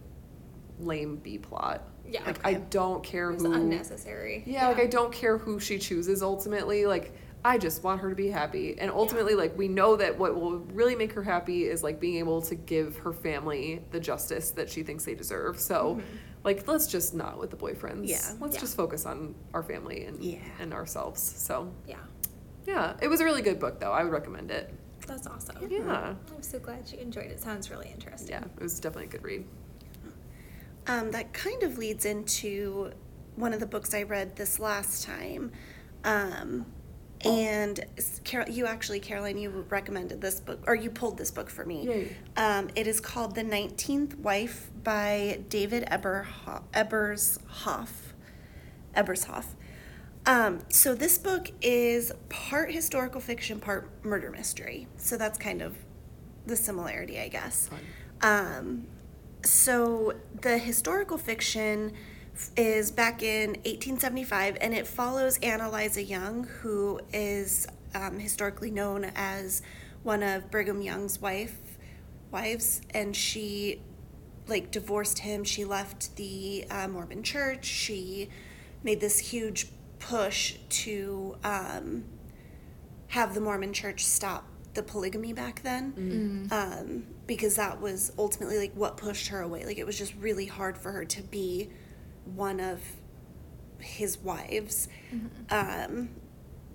[0.78, 1.82] lame B plot.
[2.10, 2.24] Yeah.
[2.26, 3.52] Like I don't care who.
[3.52, 4.42] unnecessary.
[4.46, 6.86] Yeah, like I don't care who she chooses ultimately.
[6.86, 7.12] Like
[7.44, 8.76] I just want her to be happy.
[8.78, 12.16] And ultimately like we know that what will really make her happy is like being
[12.16, 15.60] able to give her family the justice that she thinks they deserve.
[15.60, 16.16] So mm-hmm.
[16.44, 18.08] like let's just not with the boyfriends.
[18.08, 18.18] Yeah.
[18.40, 18.60] Let's Yeah.
[18.60, 20.38] just focus on our family and Yeah.
[20.58, 21.20] and ourselves.
[21.22, 21.98] So Yeah,
[22.66, 23.92] yeah, it was a really good book though.
[23.92, 24.72] I would recommend it.
[25.06, 25.56] that's awesome.
[25.70, 26.14] Yeah.
[26.34, 27.40] I'm so glad you enjoyed it.
[27.40, 28.30] Sounds really interesting.
[28.30, 29.44] Yeah, it was definitely a good read.
[30.88, 32.92] Um, that kind of leads into
[33.34, 35.52] one of the books I read this last time.
[36.04, 36.66] Um,
[37.24, 37.80] and
[38.24, 41.86] Carol, you actually, Caroline, you recommended this book, or you pulled this book for me.
[41.86, 42.16] Yay.
[42.36, 47.88] Um, it is called The Nineteenth Wife by David Eberho- Ebershoff.
[48.94, 49.46] Ebershoff.
[50.26, 54.86] Um, so this book is part historical fiction, part murder mystery.
[54.96, 55.76] So that's kind of
[56.46, 57.70] the similarity, I guess.
[58.22, 58.86] Um,
[59.48, 61.92] so the historical fiction
[62.56, 69.10] is back in 1875, and it follows Ann Eliza Young, who is um, historically known
[69.14, 69.62] as
[70.02, 71.56] one of Brigham Young's wife
[72.30, 73.80] wives, and she
[74.48, 75.44] like divorced him.
[75.44, 77.64] She left the uh, Mormon Church.
[77.64, 78.28] She
[78.82, 82.04] made this huge push to um,
[83.08, 85.94] have the Mormon Church stop the polygamy back then,
[86.52, 89.64] um, because that was ultimately like what pushed her away.
[89.64, 91.70] Like it was just really hard for her to be
[92.24, 92.80] one of
[93.78, 94.88] his wives,
[95.50, 96.08] um,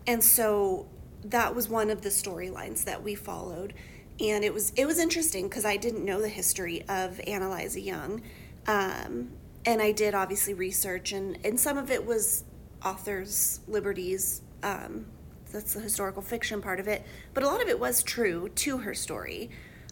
[0.08, 0.88] and so
[1.24, 3.74] that was one of the storylines that we followed,
[4.20, 7.80] and it was it was interesting because I didn't know the history of Ann Eliza
[7.80, 8.22] Young,
[8.68, 9.32] um,
[9.66, 12.44] and I did obviously research, and and some of it was
[12.84, 14.42] authors' liberties.
[14.64, 15.06] Um,
[15.52, 18.80] that's the historical fiction part of it, but a lot of it was true to
[18.80, 19.50] her story.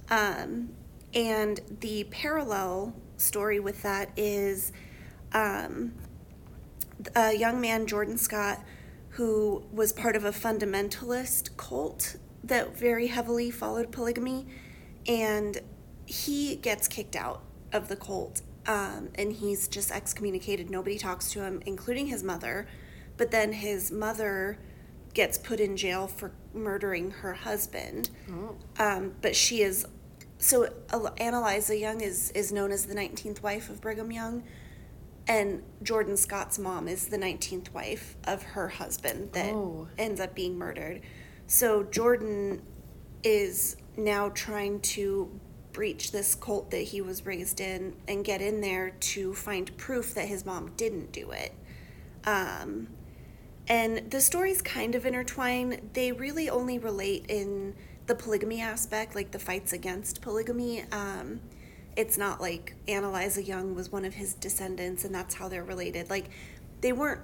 [0.09, 0.69] Um,
[1.13, 4.71] and the parallel story with that is
[5.33, 5.93] um,
[7.15, 8.63] a young man, Jordan Scott,
[9.09, 14.47] who was part of a fundamentalist cult that very heavily followed polygamy,
[15.07, 15.59] and
[16.05, 17.43] he gets kicked out
[17.73, 20.69] of the cult, um, and he's just excommunicated.
[20.69, 22.67] Nobody talks to him, including his mother.
[23.17, 24.57] But then his mother
[25.13, 28.09] gets put in jail for murdering her husband.
[28.31, 28.55] Oh.
[28.79, 29.85] Um, but she is
[30.39, 30.67] so
[31.17, 34.43] Ann Eliza Young is is known as the 19th wife of Brigham Young,
[35.27, 39.87] and Jordan Scott's mom is the 19th wife of her husband that Oh.
[39.97, 41.01] ends up being murdered.
[41.45, 42.61] So Jordan
[43.23, 45.39] is now trying to
[45.73, 50.13] breach this cult that he was raised in and get in there to find proof
[50.15, 51.53] that his mom didn't do it.
[52.25, 52.87] Um,
[53.67, 55.89] and the stories kind of intertwine.
[55.93, 57.75] They really only relate in
[58.09, 60.83] the polygamy aspect, like the fights against polygamy.
[60.91, 61.39] Um,
[61.95, 65.63] it's not like Ann Eliza Young was one of his descendants and that's how they're
[65.63, 66.09] related.
[66.09, 66.31] Like,
[66.81, 67.21] they weren't,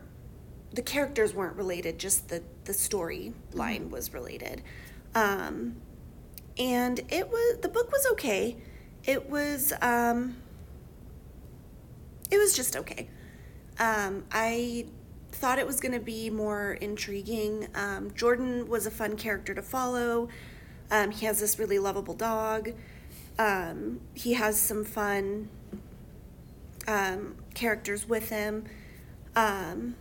[0.73, 4.61] the characters weren't related, just the, the storyline was related.
[5.15, 5.77] Um,
[6.59, 8.57] and it was, the book was okay.
[9.05, 10.37] It was, um,
[12.29, 13.09] it was just okay.
[13.79, 14.85] Um, I
[15.31, 17.69] thought it was going to be more intriguing.
[17.73, 20.29] Um, Jordan was a fun character to follow.
[20.91, 22.71] Um, he has this really lovable dog.
[23.37, 25.49] Um, he has some fun
[26.87, 28.65] um, characters with him.
[29.35, 29.95] Um,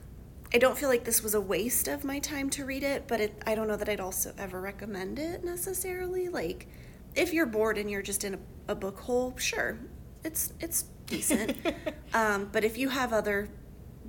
[0.53, 3.21] I don't feel like this was a waste of my time to read it, but
[3.21, 6.29] it, I don't know that I'd also ever recommend it necessarily.
[6.29, 6.69] Like,
[7.17, 9.79] if you're bored and you're just in a, a book hole, sure,
[10.23, 11.57] it's it's decent.
[12.15, 13.49] um, but if you have other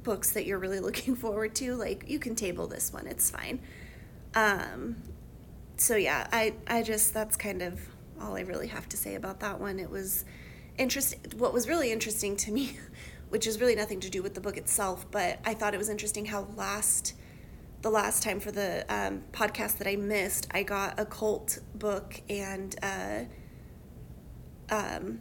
[0.03, 3.07] books that you're really looking forward to, like you can table this one.
[3.07, 3.59] It's fine.
[4.35, 4.97] Um,
[5.77, 7.79] so yeah, I I just that's kind of
[8.21, 9.79] all I really have to say about that one.
[9.79, 10.25] It was
[10.77, 11.19] interesting.
[11.37, 12.77] What was really interesting to me,
[13.29, 15.89] which is really nothing to do with the book itself, but I thought it was
[15.89, 17.13] interesting how last
[17.81, 22.19] the last time for the um, podcast that I missed, I got a cult book
[22.27, 23.25] and uh,
[24.71, 25.19] um,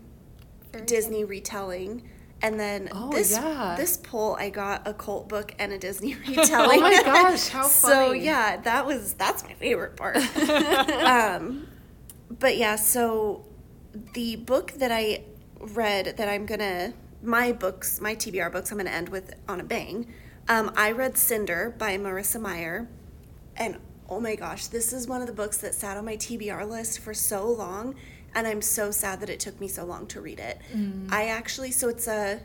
[0.87, 2.09] Disney retelling.
[2.45, 3.75] And then Oh, this yeah.
[3.77, 6.79] this poll, I got a cult book and a Disney retelling.
[6.79, 10.17] Oh my gosh, how So yeah, that was that's my favorite part.
[11.05, 11.67] um,
[12.29, 13.47] but yeah, so
[14.13, 15.25] the book that I
[15.59, 19.65] read that I'm gonna my books, my TBR books, I'm gonna end with on a
[19.65, 20.13] bang.
[20.47, 22.87] Um, I read Cinder by Marissa Meyer,
[23.57, 23.79] and
[24.11, 26.99] oh my gosh, this is one of the books that sat on my TBR list
[27.01, 27.95] for so long,
[28.35, 30.59] and I'm so sad that it took me so long to read it.
[31.11, 32.41] I actually, so it's a,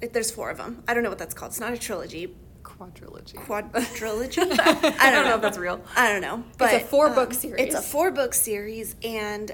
[0.00, 0.82] it, there's four of them.
[0.88, 1.50] I don't know what that's called.
[1.52, 3.34] It's not a trilogy, Quadrilogy.
[3.34, 4.38] quadrilogy.
[5.00, 5.80] I don't know if that's real.
[5.96, 7.66] I don't know, but it's a four-book um, series.
[7.66, 9.52] It's a four book series, and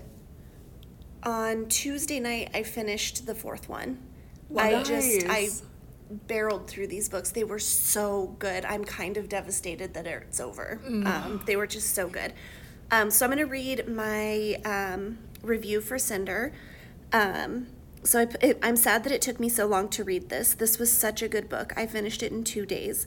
[1.22, 3.98] on Tuesday night I finished the fourth one.
[4.56, 5.48] I just I
[6.10, 7.32] barreled through these books.
[7.32, 8.64] They were so good.
[8.64, 10.80] I'm kind of devastated that it's over.
[10.86, 12.32] Um, they were just so good.
[12.90, 16.53] Um, so I'm going to read my um, review for Cinder.
[17.12, 17.68] Um,
[18.03, 20.55] so I, I'm sad that it took me so long to read this.
[20.55, 21.72] This was such a good book.
[21.77, 23.07] I finished it in two days.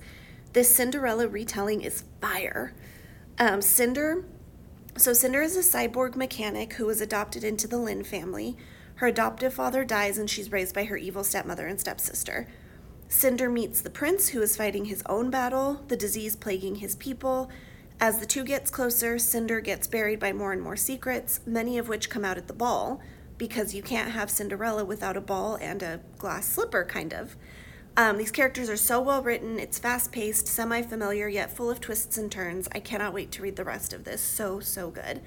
[0.53, 2.73] This Cinderella retelling is fire.
[3.39, 4.25] Um, Cinder
[4.97, 8.57] so Cinder is a cyborg mechanic who was adopted into the Linh family.
[8.95, 12.47] Her adoptive father dies and she's raised by her evil stepmother and stepsister.
[13.07, 17.49] Cinder meets the prince who is fighting his own battle, the disease plaguing his people.
[18.01, 21.87] As the two gets closer, Cinder gets buried by more and more secrets, many of
[21.87, 22.99] which come out at the ball,
[23.37, 27.35] because you can't have Cinderella without a ball and a glass slipper, kind of.
[27.95, 31.79] Um, these characters are so well written, it's fast paced, semi familiar, yet full of
[31.79, 32.67] twists and turns.
[32.71, 34.21] I cannot wait to read the rest of this.
[34.21, 35.21] So, so good.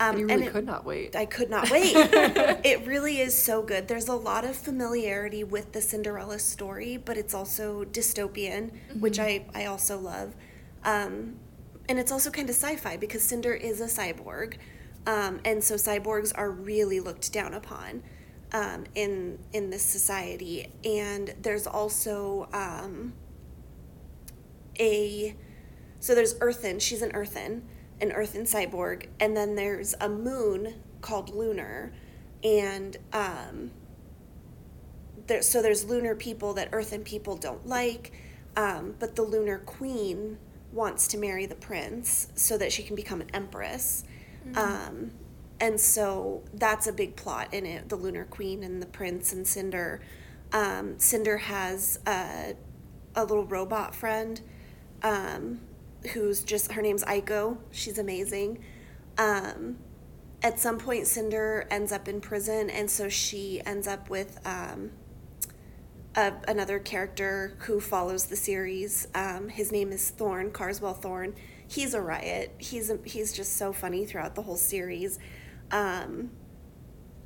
[0.00, 1.14] Um, You and really it- could not wait.
[1.14, 1.92] I could not wait.
[2.64, 3.86] it really is so good.
[3.86, 9.44] There's a lot of familiarity with the Cinderella story, but it's also dystopian, which I,
[9.54, 10.34] I also love.
[10.84, 11.36] Um,
[11.88, 14.56] and it's also kind of sci fi because Cinder is a cyborg.
[15.06, 18.02] Um, and so cyborgs are really looked down upon
[18.52, 20.70] um, in, in this society.
[20.84, 23.14] And there's also um,
[24.78, 25.34] a
[26.00, 27.66] so there's Earthen, she's an Earthen,
[28.00, 31.92] an Earthen cyborg, and then there's a moon called Lunar,
[32.44, 33.72] and um,
[35.26, 38.12] there, so there's lunar people that Earthen people don't like,
[38.56, 40.38] um, but the Lunar Queen
[40.72, 44.04] wants to marry the prince so that she can become an empress.
[44.54, 45.10] Um,
[45.60, 49.46] and so that's a big plot in it the Lunar Queen and the prince and
[49.46, 50.00] Cinder.
[50.52, 52.54] Um, Cinder has a,
[53.14, 54.40] a little robot friend
[55.02, 55.60] um,
[56.12, 57.58] who's just, her name's Iko.
[57.70, 58.64] She's amazing.
[59.18, 59.78] Um,
[60.42, 64.92] at some point, Cinder ends up in prison, and so she ends up with um,
[66.16, 69.08] a, another character who follows the series.
[69.14, 71.34] Um, his name is Thorne, Carswell Thorne.
[71.66, 72.54] He's a riot.
[72.58, 75.18] He's a, he's just so funny throughout the whole series.
[75.70, 76.30] Um,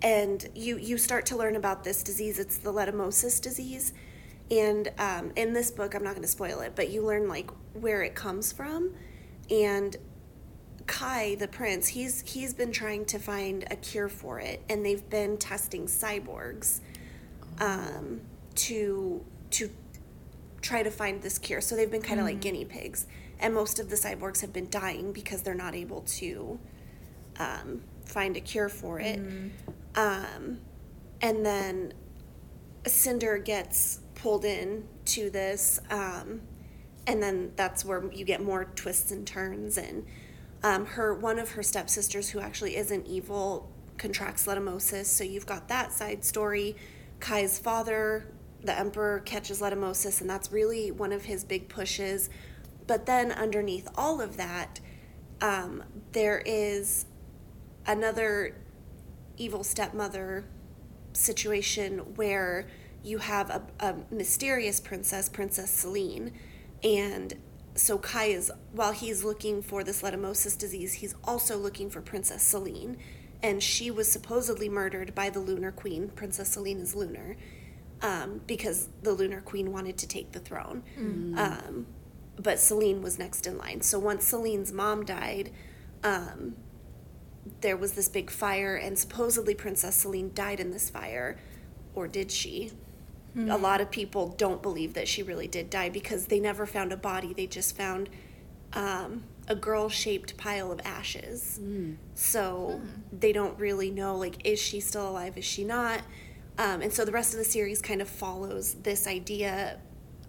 [0.02, 2.38] and you you start to learn about this disease.
[2.38, 3.92] It's the letumosis disease,
[4.50, 7.50] and um, in this book, I'm not going to spoil it, but you learn like
[7.74, 8.92] where it comes from,
[9.48, 9.96] and
[10.86, 15.08] Kai, the prince, he's he's been trying to find a cure for it, and they've
[15.08, 16.80] been testing cyborgs.
[17.60, 18.22] Um,
[18.56, 19.70] to to
[20.60, 21.60] try to find this cure.
[21.60, 23.06] So they've been kind of like guinea pigs,
[23.40, 26.58] and most of the cyborgs have been dying because they're not able to
[27.38, 29.20] um, find a cure for it.
[29.94, 30.58] Um,
[31.20, 31.92] and then
[32.86, 36.42] Cinder gets pulled in to this, um,
[37.06, 39.76] and then that's where you get more twists and turns.
[39.76, 40.06] And
[40.62, 45.06] um, her one of her stepsisters, who actually isn't evil, contracts letumosis.
[45.06, 46.76] So you've got that side story.
[47.20, 48.26] Kai's father,
[48.64, 52.30] the emperor, catches letumosis, and that's really one of his big pushes.
[52.86, 54.80] But then underneath all of that,
[55.40, 55.82] um,
[56.12, 57.06] there is
[57.86, 58.56] another
[59.36, 60.44] evil stepmother
[61.12, 62.68] situation where
[63.02, 66.32] you have a, a mysterious princess, Princess Selene,
[66.84, 67.34] and
[67.74, 72.42] so Kai is while he's looking for this letumosis disease, he's also looking for Princess
[72.42, 72.98] Selene,
[73.42, 76.08] and she was supposedly murdered by the Lunar Queen.
[76.08, 77.36] Princess Selene is lunar,
[78.02, 80.82] um, because the Lunar Queen wanted to take the throne,
[81.38, 81.86] um,
[82.38, 83.80] but Selene was next in line.
[83.80, 85.50] So once Selene's mom died.
[86.04, 86.56] Um,
[87.60, 91.38] there was this big fire, and supposedly Princess Selene died in this fire,
[91.94, 92.70] or did she?
[93.50, 96.92] A lot of people don't believe that she really did die because they never found
[96.92, 97.32] a body.
[97.32, 98.10] They just found
[98.74, 101.58] um, a girl-shaped pile of ashes.
[102.14, 102.80] So
[103.12, 105.38] they don't really know like is she still alive?
[105.38, 106.02] Is she not?
[106.58, 109.78] Um, and so the rest of the series kind of follows this idea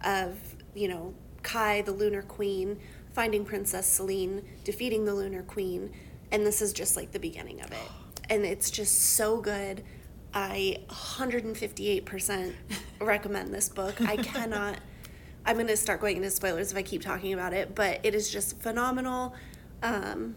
[0.04, 0.38] of
[0.74, 2.78] you know Kai, the Lunar Queen,
[3.12, 5.92] finding Princess Selene, defeating the Lunar Queen,
[6.32, 7.90] and this is just like the beginning of it.
[8.30, 9.84] And it's just so good.
[10.32, 12.54] I 158%
[13.00, 14.00] recommend this book.
[14.00, 14.78] I cannot.
[15.46, 18.14] I'm going to start going into spoilers if I keep talking about it, but it
[18.14, 19.34] is just phenomenal.
[19.82, 20.36] Um,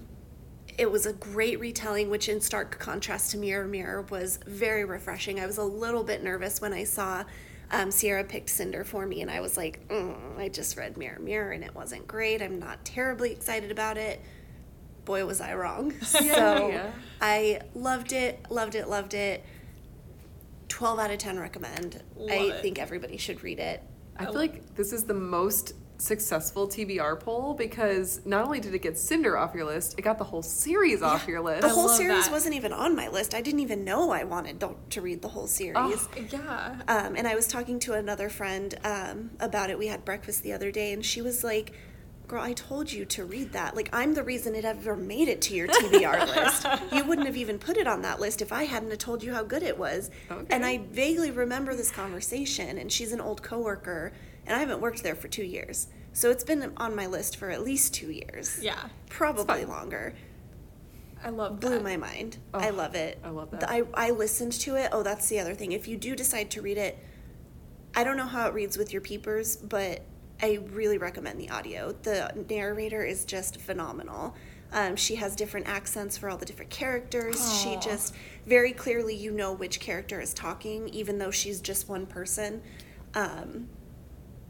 [0.77, 5.39] it was a great retelling, which in stark contrast to Mirror Mirror was very refreshing.
[5.39, 7.23] I was a little bit nervous when I saw
[7.71, 11.19] um, Cierra picked Cinder for me, and I was like, mm, I just read Mirror
[11.19, 12.41] Mirror and it wasn't great.
[12.41, 14.21] I'm not terribly excited about it.
[15.05, 15.93] Boy, was I wrong.
[16.01, 16.91] so yeah.
[17.19, 19.43] I loved it, loved it, loved it.
[20.69, 22.03] 12 out of 10 recommend.
[22.15, 22.61] Love I it.
[22.61, 23.81] think everybody should read it.
[24.17, 28.81] I feel like this is the most successful TBR poll because not only did it
[28.81, 31.61] get Cinder off your list, it got the whole series off your list.
[31.61, 32.31] The whole series that.
[32.31, 33.33] wasn't even on my list.
[33.33, 35.75] I didn't even know I wanted to- to read the whole series.
[35.77, 36.09] Oh.
[36.29, 36.75] Yeah.
[36.87, 39.77] Um, and I was talking to another friend um, about it.
[39.77, 41.73] We had breakfast the other day, and she was like,
[42.27, 43.73] Girl, I told you to read that.
[43.73, 46.67] Like, I'm the reason it ever made it to your TBR list.
[46.91, 49.33] You wouldn't have even put it on that list if I hadn't have told you
[49.33, 50.11] how good it was.
[50.29, 50.45] Okay.
[50.53, 54.11] And I vaguely remember this conversation, and she's an old coworker,
[54.47, 55.87] and I haven't worked there for two years.
[56.13, 58.59] So it's been on my list for at least two years.
[58.61, 58.79] Yeah.
[59.09, 60.15] Probably longer.
[61.23, 61.83] I love Blew that.
[61.83, 62.37] my mind.
[62.53, 63.19] I Oh, love it.
[63.23, 63.69] I love that.
[63.69, 64.89] I, I listened to it.
[64.91, 65.73] Oh, that's the other thing.
[65.73, 66.97] If you do decide to read it,
[67.95, 70.01] I don't know how it reads with your peepers, but
[70.41, 71.91] I really recommend the audio.
[72.03, 74.35] The narrator is just phenomenal.
[74.71, 77.61] Um, she has different accents for all the different characters.
[77.61, 78.13] She just
[78.45, 82.61] very clearly you know which character is talking, even though she's just one person.
[83.15, 83.69] Um,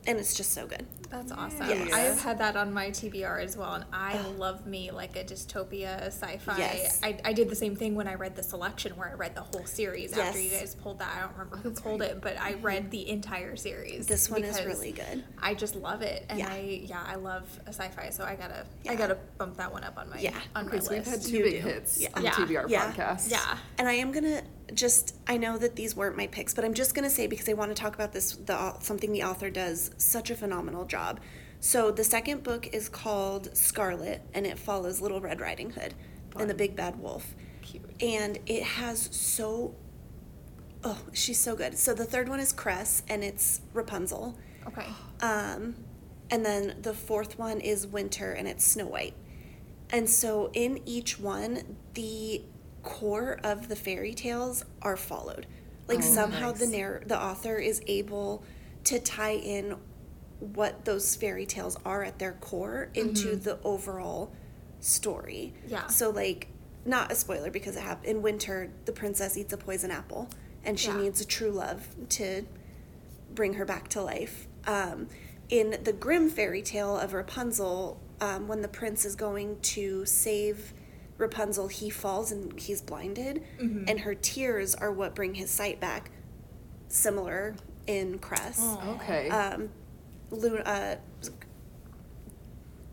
[0.07, 0.85] and it's just so good.
[1.09, 1.69] That's awesome.
[1.69, 1.93] Yes.
[1.93, 6.01] I've had that on my TBR as well, and I love me like a dystopia
[6.07, 6.57] sci-fi.
[6.57, 6.99] Yes.
[7.03, 9.41] I, I did the same thing when I read the selection, where I read the
[9.41, 11.13] whole series after you guys pulled that.
[11.15, 12.89] I don't remember who pulled it, but I read mm-hmm.
[12.91, 14.07] the entire series.
[14.07, 15.23] This one is really good.
[15.41, 16.49] I just love it, and Yeah.
[16.49, 18.93] I yeah I love a sci-fi, so I gotta Yeah.
[18.93, 20.39] I gotta bump that one up on my Yeah.
[20.55, 21.67] on Okay, my so we've had two You big do.
[21.69, 22.09] hits Yeah.
[22.15, 22.31] on Yeah.
[22.31, 22.91] TBR Yeah.
[22.93, 23.31] podcast.
[23.31, 23.57] yeah.
[23.77, 24.41] And I am gonna
[24.73, 27.53] just I know that these weren't my picks, but I'm just gonna say because I
[27.53, 31.19] want to talk about this the something the author does such a phenomenal job.
[31.59, 35.95] So the second book is called Scarlet, and it follows Little Red Riding Hood
[36.35, 37.35] and the Big Bad Wolf.
[37.61, 37.89] Cute.
[37.99, 39.75] And it has so
[40.83, 41.77] oh she's so good.
[41.77, 44.37] So the third one is Cress, and it's Rapunzel.
[44.67, 44.85] Okay.
[45.21, 45.75] Um,
[46.29, 49.15] and then the fourth one is Winter, and it's Snow White.
[49.89, 52.43] And so in each one, the
[52.87, 55.45] core of the fairy tales are followed.
[55.87, 58.43] Like Oh, somehow the narr- the author is able
[58.85, 59.75] to tie in
[60.39, 64.31] what those fairy tales are at their core into the overall
[64.79, 65.53] story.
[65.67, 65.87] Yeah.
[65.87, 66.47] So like
[66.85, 70.29] not a spoiler because it happened in winter the princess eats a poison apple
[70.63, 70.97] and she Yeah.
[71.01, 72.45] needs a true love to
[73.33, 74.47] bring her back to life.
[74.65, 75.07] Um,
[75.49, 80.73] in the Grimm fairy tale of Rapunzel, um, when the prince is going to save
[81.17, 86.11] Rapunzel, he falls and he's blinded, and her tears are what bring his sight back.
[86.89, 87.55] Similar
[87.87, 88.61] in Cress.
[88.87, 89.29] Okay.
[89.29, 89.69] Um,
[90.29, 90.95] Lu- uh,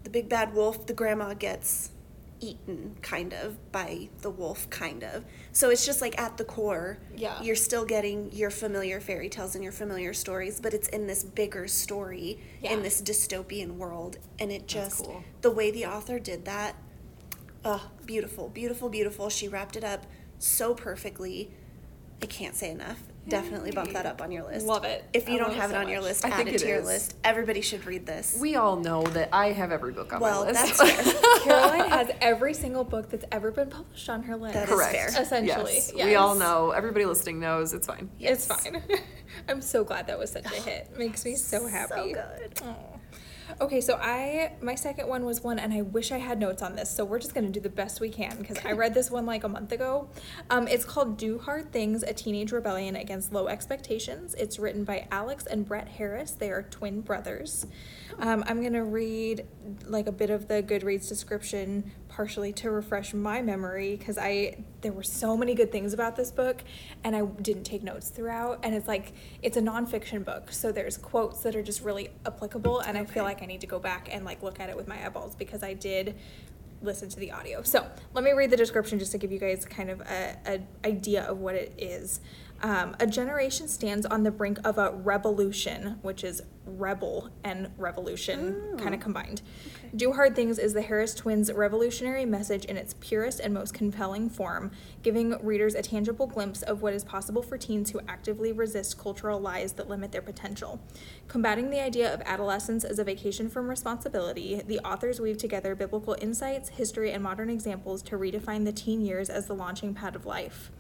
[0.05, 1.91] the big bad wolf, the grandma gets
[2.41, 6.99] eaten kind of by the wolf kind of so it's just like at the core
[7.17, 7.41] Yeah.
[7.41, 11.25] you're still getting your familiar fairy tales and your familiar stories but it's in this
[11.25, 12.73] bigger story Yeah.
[12.73, 15.25] in this dystopian world and it just cool.
[15.41, 16.75] the way the author did that
[17.65, 20.05] oh beautiful beautiful beautiful she wrapped it up
[20.39, 21.51] so perfectly
[22.23, 25.03] i can't say enough definitely bump that up on your list Love it.
[25.15, 26.09] if you I don't love it have it so on your much.
[26.09, 26.85] list I add think it it to your is.
[26.87, 30.45] list everybody should read this We all know that I have every book on well
[30.45, 30.79] my list.
[30.79, 34.53] Well, that's fair Caroline has every single book that's ever been published on her list.
[34.53, 34.93] That is Correct.
[34.95, 35.23] fair.
[35.23, 35.95] Essentially, Yes.
[35.95, 36.73] We all know.
[36.73, 37.73] Everybody listening knows.
[37.73, 38.11] It's fine.
[38.21, 38.83] It's fine.
[39.49, 40.91] I'm so glad that was such a hit.
[40.99, 41.95] Makes me so happy.
[41.95, 42.94] so good Aw.
[43.61, 46.77] Okay, so I my second one was one, and I wish I had notes on
[46.77, 46.91] this.
[46.91, 49.45] So we're just gonna do the best we can because I read this one like
[49.45, 50.09] a month ago.
[50.51, 55.07] Um, it's called "Do Hard Things: A Teenage Rebellion Against Low Expectations." It's written by
[55.11, 56.33] Alex and Brett Harris.
[56.33, 57.67] They are twin brothers.
[58.19, 59.47] Um, I'm gonna read
[59.87, 64.93] like a bit of the Goodreads description, partially to refresh my memory because I there
[64.93, 66.63] were so many good things about this book,
[67.03, 68.61] and I didn't take notes throughout.
[68.63, 69.13] And it's like
[69.43, 73.25] it's a nonfiction book, so there's quotes that are just really applicable, and I feel
[73.25, 75.65] like I need to go back and like look at it with my eyeballs because
[75.65, 76.15] I did
[76.83, 77.63] listen to the audio.
[77.63, 80.61] So let me read the description just to give you guys kind of a, a
[80.87, 82.21] idea of what it is.
[82.63, 88.77] Um, a generation stands on the brink of a revolution, which is rebel and revolution
[88.79, 89.43] kind of combined.
[89.95, 94.31] Do Hard Things is the Harris twins' revolutionary message in its purest and most compelling
[94.31, 94.71] form,
[95.03, 99.39] giving readers a tangible glimpse of what is possible for teens who actively resist cultural
[99.39, 100.81] lies that limit their potential.
[101.29, 106.17] Combating the idea of adolescence as a vacation from responsibility, the authors weave together biblical
[106.21, 110.25] insights, history, and modern examples to redefine the teen years as the launching pad of
[110.25, 110.71] life.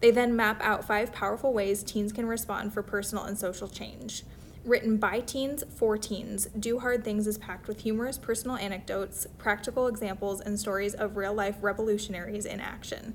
[0.00, 4.24] They then map out five powerful ways teens can respond for personal and social change.
[4.64, 9.86] Written by teens for teens, Do Hard Things is packed with humorous personal anecdotes, practical
[9.86, 13.14] examples, and stories of real life revolutionaries in action.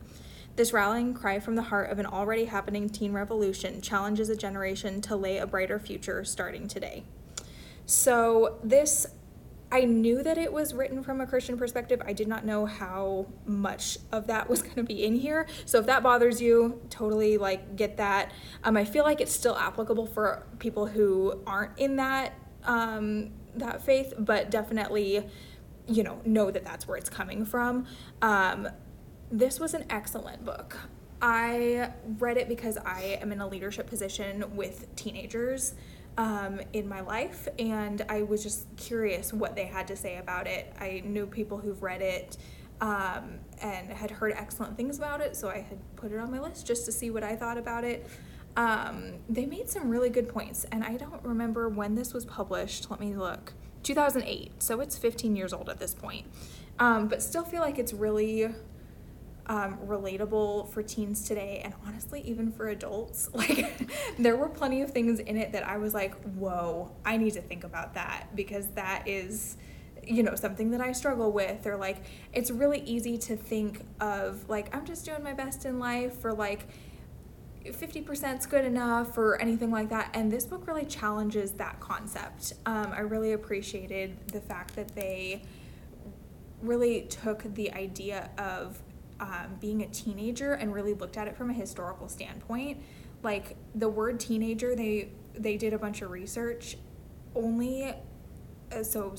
[0.56, 5.02] This rallying cry from the heart of an already happening teen revolution challenges a generation
[5.02, 7.04] to lay a brighter future starting today.
[7.86, 9.08] So, this
[9.72, 12.02] I knew that it was written from a Christian perspective.
[12.06, 15.48] I did not know how much of that was going to be in here.
[15.66, 18.32] So if that bothers you, totally like get that.
[18.64, 23.82] Um, I feel like it's still applicable for people who aren't in that um, that
[23.82, 25.26] faith, but definitely,
[25.88, 27.88] you know, know that that's where it's coming from.
[28.22, 28.68] Um,
[29.32, 30.78] this was an excellent book.
[31.22, 35.76] I read it because I am in a leadership position with teenagers
[36.22, 40.46] um, in my life, and I was just curious what they had to say about
[40.46, 40.72] it.
[40.80, 42.38] I knew people who've read it
[42.80, 46.40] um, and had heard excellent things about it, so I had put it on my
[46.40, 48.08] list just to see what I thought about it.
[48.56, 52.92] Um, they made some really good points, and I don't remember when this was published.
[52.92, 53.54] Let me look.
[53.82, 56.28] 2008, so it's 15 years old at this point.
[56.78, 58.54] Um, but still feel like it's really
[59.52, 63.30] um, relatable for teens today and honestly even for adults.
[63.42, 67.34] Like there were plenty of things in it that i was like whoa i need
[67.34, 69.58] to think about that because that is
[70.06, 74.48] you know something that i struggle with or like it's really easy to think of
[74.48, 76.68] like i'm just doing my best in life or like
[77.66, 80.10] 50% is good enough or anything like that.
[80.16, 82.54] And this book really challenges that concept.
[82.66, 85.44] Um, i really appreciated the fact that they
[86.64, 88.82] really took the idea of
[89.22, 92.82] um, being a teenager and really looked at it from a historical standpoint.
[93.24, 96.78] Like the word teenager, they they did a bunch of research.
[97.36, 97.94] Only
[98.72, 99.16] uh, so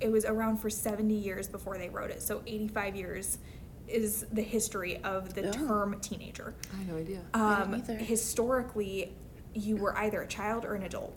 [0.00, 2.20] it was around for seventy years before they wrote it.
[2.20, 3.38] So eighty five years
[3.86, 5.52] is the history of the Oh.
[5.52, 6.54] term teenager.
[6.72, 7.20] I had no idea.
[7.34, 7.94] Um, either.
[7.96, 9.12] historically,
[9.54, 11.14] you were either a child or an adult.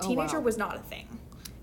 [0.00, 0.44] Oh, Teenager wow.
[0.44, 1.08] was not a thing.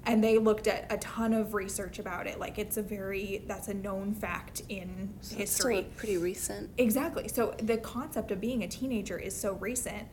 [0.06, 2.39] And they looked at a ton of research about it.
[2.39, 5.88] Like it's a very that's a known fact in It's history.
[5.95, 6.70] pretty recent.
[6.78, 7.28] Exactly.
[7.28, 10.08] So the concept of being a teenager is so recent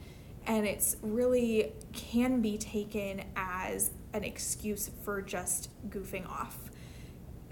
[0.47, 6.59] and it's really can be taken as an excuse for just goofing off.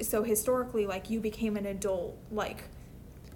[0.01, 2.65] So historically like you became an adult like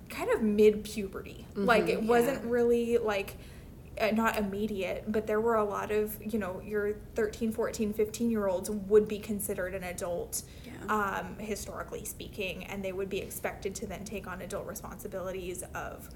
[0.09, 1.47] kind of mid puberty.
[1.55, 1.91] Like mm-hmm.
[1.91, 3.37] it wasn't really like
[4.01, 8.31] uh, not immediate, but there were a lot of, you know, your 13, 14, 15
[8.31, 10.73] year olds would be considered an adult Yeah.
[11.21, 16.09] um, historically speaking, and they would be expected to then take on adult responsibilities of,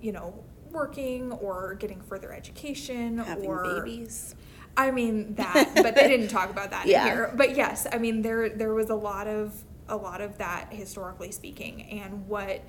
[0.00, 0.34] you know,
[0.70, 4.34] working or getting further education Having or babies.
[4.76, 7.04] I mean that, but they didn't talk about that Yeah.
[7.04, 7.32] here.
[7.36, 11.30] But yes, I mean there there was a lot of a lot of that historically
[11.32, 12.62] speaking, and what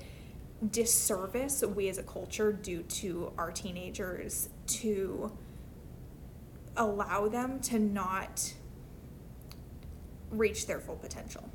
[0.70, 5.32] disservice we as a culture do to our teenagers to
[6.76, 8.52] allow them to not
[10.30, 11.48] reach their full potential.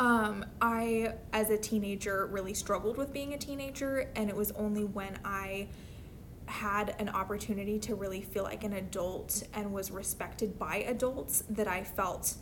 [0.00, 4.84] Um, I, as a teenager, really struggled with being a teenager, and it was only
[4.84, 5.68] when I
[6.46, 11.68] had an opportunity to really feel like an adult and was respected by adults that
[11.68, 12.34] I felt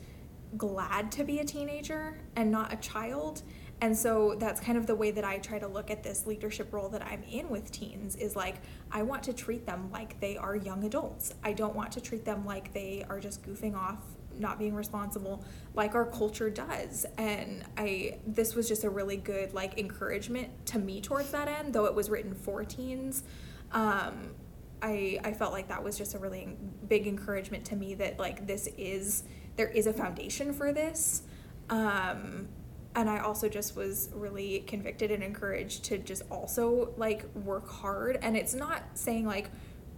[0.56, 3.42] glad to be a teenager and not a child.
[3.80, 6.72] And so that's kind of the way that I try to look at this leadership
[6.72, 8.56] role that I'm in with teens is like
[8.90, 11.34] I want to treat them like they are young adults.
[11.44, 14.02] I don't want to treat them like they are just goofing off,
[14.38, 17.04] not being responsible like our culture does.
[17.18, 21.74] And I this was just a really good like encouragement to me towards that end,
[21.74, 23.24] though it was written for teens.
[23.72, 24.34] Um,
[24.80, 26.56] I, I felt like that was just a really
[26.86, 29.24] big encouragement to me that like this is
[29.56, 31.22] there is a foundation for this
[31.70, 32.48] um,
[32.96, 38.18] and i also just was really convicted and encouraged to just also like work hard.
[38.22, 39.50] And it's not saying like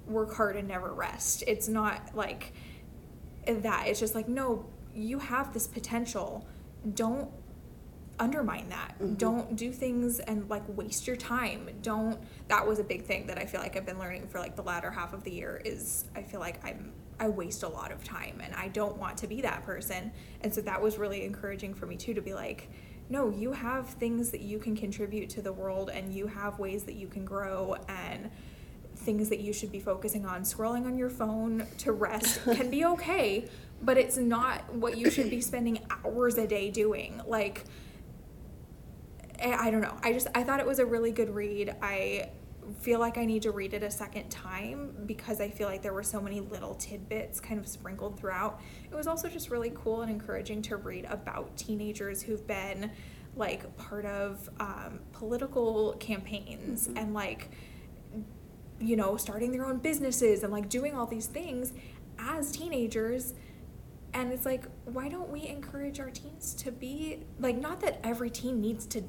[0.07, 1.45] work hard and never rest.
[1.47, 2.53] It's not like
[3.47, 3.87] that.
[3.87, 6.47] It's just like no you have this potential.
[6.95, 7.31] Don't
[8.19, 8.95] undermine that.
[8.95, 9.15] Mm-hmm.
[9.15, 11.71] don't do things and like waste your time.
[11.83, 12.19] Don't
[12.49, 14.63] that was a big thing that i feel like i've been learning for like the
[14.63, 18.03] latter half of the year is i feel like i'm i waste a lot of
[18.03, 20.11] time and i don't want to be that person.
[20.41, 22.69] And so that was really encouraging for me too to be like
[23.09, 26.85] no you have things that you can contribute to the world and you have ways
[26.85, 28.31] that you can grow and
[28.97, 32.85] things that you should be focusing on scrolling on your phone to rest can be
[32.85, 33.49] okay
[33.81, 37.65] but it's not what you should be spending hours a day doing like
[39.41, 39.97] I don't know.
[40.03, 41.75] I just I thought it was a really good read.
[41.81, 42.31] I
[42.81, 45.93] feel like I need to read it a second time because I feel like there
[45.93, 48.61] were so many little tidbits kind of sprinkled throughout.
[48.91, 52.91] It was also just really cool and encouraging to read about teenagers who've been
[53.37, 57.51] like part of um, political campaigns and like
[58.81, 61.73] you know starting their own businesses and like doing all these things
[62.19, 63.35] as teenagers
[64.15, 68.31] and it's like why don't we encourage our teens to be like not that every
[68.31, 69.03] teen needs to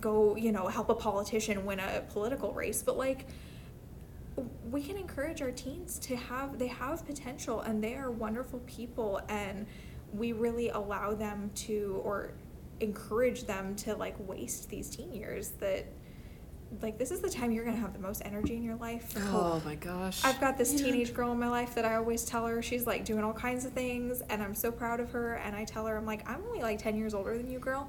[0.00, 3.26] go you know help a politician win a political race but like
[4.70, 9.20] we can encourage our teens to have they have potential and they are wonderful people
[9.28, 9.66] and
[10.12, 12.32] we really allow them to or
[12.80, 15.86] encourage them to like waste these teen years that
[16.82, 19.14] like this is the time you're going to have the most energy in your life.
[19.28, 20.24] Oh my gosh.
[20.24, 23.04] I've got this teenage girl in my life that I always tell her she's like
[23.04, 25.96] doing all kinds of things and I'm so proud of her and I tell her
[25.96, 27.88] I'm like I'm only like 10 years older than you girl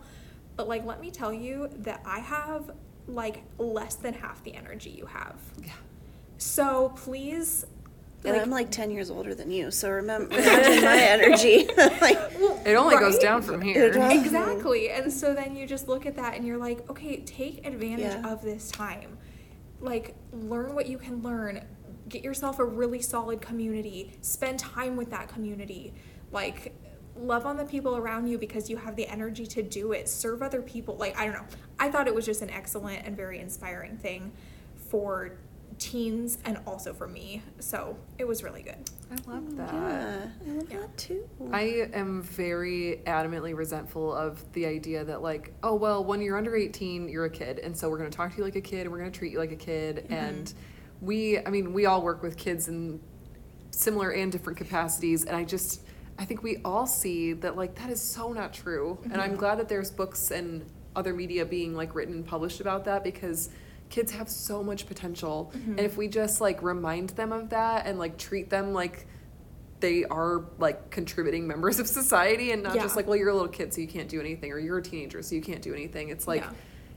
[0.57, 2.71] but like let me tell you that I have
[3.07, 5.35] like less than half the energy you have.
[5.63, 5.71] Yeah.
[6.37, 7.65] So please
[8.25, 11.67] And like, I'm like 10 years older than you, so remember my energy.
[12.01, 12.17] like,
[12.65, 13.87] it only goes down from here.
[14.11, 14.89] Exactly.
[14.89, 18.31] And so then you just look at that and you're like, okay, take advantage Yeah.
[18.33, 19.17] of this time.
[19.79, 21.63] Like, learn what you can learn.
[22.09, 24.17] Get yourself a really solid community.
[24.21, 25.93] Spend time with that community.
[26.31, 26.73] Like,
[27.21, 30.07] love on the people around you because you have the energy to do it.
[30.09, 30.95] Serve other people.
[30.97, 31.45] Like, I don't know.
[31.79, 34.31] I thought it was just an excellent and very inspiring thing
[34.89, 35.33] for
[35.77, 37.41] teens and also for me.
[37.59, 38.89] So it was really good.
[39.11, 39.73] I love mm, that.
[39.73, 40.79] yeah, I love Yeah.
[40.79, 41.29] that too.
[41.51, 46.55] I am very adamantly resentful of the idea that like, oh well, when you're under
[46.55, 48.91] 18, you're a kid, and so we're gonna talk to you like a kid, and
[48.91, 50.13] we're gonna treat you like a kid, mm-hmm.
[50.13, 50.53] and
[51.01, 52.99] we, I mean, we all work with kids in
[53.71, 55.83] similar and different capacities, and I just,
[56.19, 59.39] I think we all see that like that is so not true, and I'm mm-hmm.
[59.39, 60.65] glad that there's books and
[60.95, 63.49] other media being like written and published about that because
[63.89, 65.71] kids have so much potential, mm-hmm.
[65.71, 69.05] and if we just like remind them of that and like treat them like
[69.79, 72.83] they are like contributing members of society and not Yeah.
[72.83, 74.81] just like well you're a little kid so you can't do anything or you're a
[74.81, 76.51] teenager so you can't do anything it's like Yeah.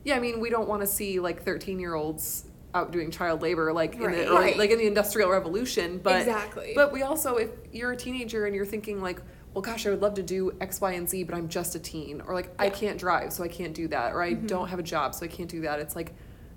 [0.05, 2.45] yeah, i mean we don't want to see like 13 year olds
[2.75, 4.57] out doing child labor like in the early, Right.
[4.59, 6.73] like in the industrial revolution but Exactly.
[6.75, 9.21] but we also if you're a teenager and you're thinking like
[9.55, 11.79] well gosh i would love to do x y and z but i'm just a
[11.81, 12.71] teen or like i Yeah.
[12.71, 12.81] Mm-hmm.
[12.81, 15.29] can't drive so i can't do that or i don't have a job so i
[15.29, 16.13] can't do that it's like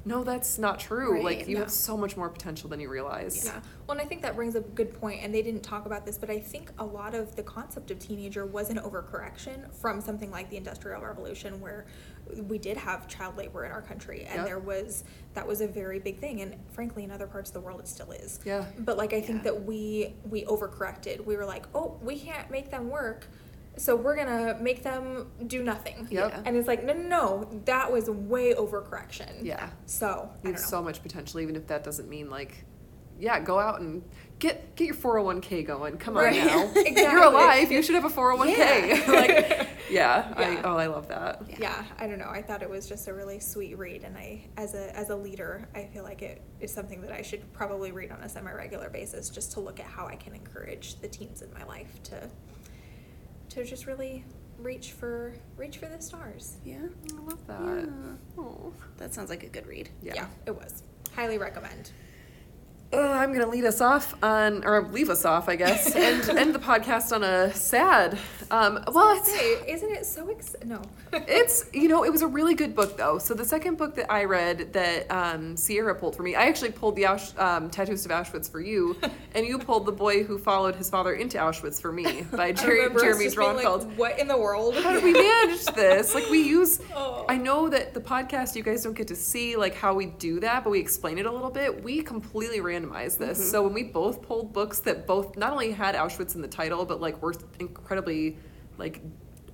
[0.05, 1.23] no that's not true Right.
[1.23, 1.61] like you No.
[1.61, 3.61] have so much more potential than you realize Yeah.
[3.87, 6.05] Well, and I think that brings up a good point, and they didn't talk about
[6.05, 9.99] this, but I think a lot of the concept of teenager was an overcorrection from
[10.01, 11.85] something like the Industrial Revolution, where
[12.47, 14.45] we did have child labor in our country, and Yep.
[14.45, 17.59] there was that was a very big thing, and frankly, in other parts of the
[17.61, 18.39] world, it still is.
[18.45, 18.65] Yeah.
[18.79, 19.51] But like, I think Yeah.
[19.51, 21.25] that we we overcorrected.
[21.25, 23.27] We were like, oh, we can't make them work.
[23.77, 26.07] So we're gonna make them do nothing.
[26.11, 26.29] Yep.
[26.31, 26.41] Yeah.
[26.45, 29.43] And it's like, no, no, no, that was way overcorrection.
[29.43, 32.65] yeah So I You have so much potential, even if that doesn't mean like,
[33.19, 34.03] yeah, go out and
[34.39, 35.97] get get your four hundred one k going.
[35.97, 36.35] Come on Right.
[36.35, 37.01] now, Exactly.
[37.03, 37.71] you're alive.
[37.71, 38.89] You should have a four hundred one k.
[38.89, 39.11] Yeah.
[39.11, 41.43] Like, yeah, I, oh, I love that.
[41.59, 44.43] yeah i don't know i thought it was just a really sweet read and i
[44.57, 47.91] as a as a leader i feel like it is something that i should probably
[47.91, 51.41] read on a semi-regular basis just to look at how i can encourage the teams
[51.43, 52.27] in my life to
[53.53, 54.25] to just really
[54.57, 56.57] reach for reach for the stars.
[56.65, 56.87] Yeah.
[57.15, 57.61] I love that.
[57.61, 58.41] Yeah.
[58.41, 58.73] Oh.
[58.97, 59.89] That sounds like a good read.
[60.01, 60.27] Yeah.
[60.45, 60.83] it was.
[61.15, 61.91] Highly recommend.
[62.93, 66.53] Uh, I'm gonna lead us off on, or leave us off, I guess, and end
[66.53, 68.19] the podcast on a sad.
[68.51, 70.79] Um, well, it's, Say, isn't it so ex- no.
[71.13, 73.17] it's you know it was a really good book though.
[73.17, 76.71] So the second book that I read that um, Cierra pulled for me, I actually
[76.71, 78.95] pulled the Ausch- um, Tattooist of Auschwitz for you,
[79.33, 82.89] and you pulled the boy who followed his father into Auschwitz for me by Jerry,
[82.89, 84.75] Jeremy just like, what in the world?
[84.75, 86.13] how did we manage this?
[86.13, 86.79] Like we use.
[86.93, 87.25] Oh.
[87.27, 90.39] I know that the podcast you guys don't get to see like how we do
[90.41, 91.83] that, but we explain it a little bit.
[91.83, 93.39] We completely randomized this.
[93.39, 93.49] Mm-hmm.
[93.49, 96.85] So when we both pulled books that both not only had Auschwitz in the title,
[96.85, 98.37] but like were incredibly
[98.77, 99.01] like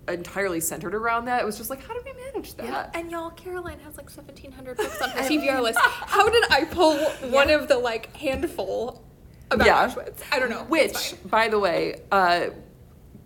[0.07, 2.65] entirely centered around that, it was just like, how did we manage that?
[2.65, 5.79] Yeah, and y'all, Caroline has like 1,700 books on her TBR list.
[5.81, 6.97] How did I pull
[7.29, 9.03] one of the like handful
[9.51, 9.87] about Yeah.
[9.87, 10.21] Auschwitz?
[10.31, 10.63] I don't know.
[10.63, 12.47] Which, by the way, uh,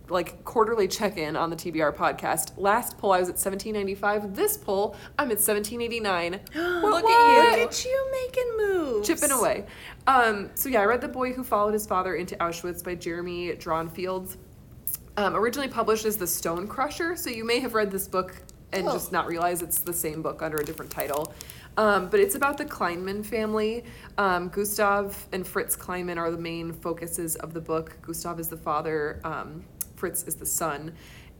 [0.08, 2.52] like quarterly check-in on the TBR podcast.
[2.58, 4.34] Last poll I was at 1795.
[4.36, 6.32] This poll I'm at 1789.
[6.54, 6.82] Look at you.
[6.82, 7.64] Look you.
[7.64, 9.06] at you making moves.
[9.06, 9.64] chipping away.
[10.06, 13.52] Um, so yeah, I read The Boy Who Followed His Father into Auschwitz by Jeremy
[13.52, 14.36] Dronfield.
[15.16, 18.34] Um, originally published as The Stone Crusher, so you may have read this book
[18.72, 18.92] and Oh.
[18.92, 21.32] just not realize it's the same book under a different title.
[21.76, 23.84] Um, but it's about the Kleinman family.
[24.18, 27.96] Um, Gustav and Fritz Kleinman are the main focuses of the book.
[28.02, 29.64] Gustav is the father, um,
[30.04, 30.92] Fritz is the son.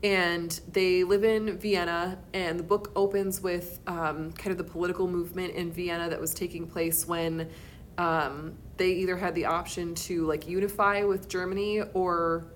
[0.02, 5.06] And they live in Vienna, and the book opens with um, kind of the political
[5.06, 7.50] movement in Vienna that was taking place when
[7.98, 12.46] um, they either had the option to like unify with Germany or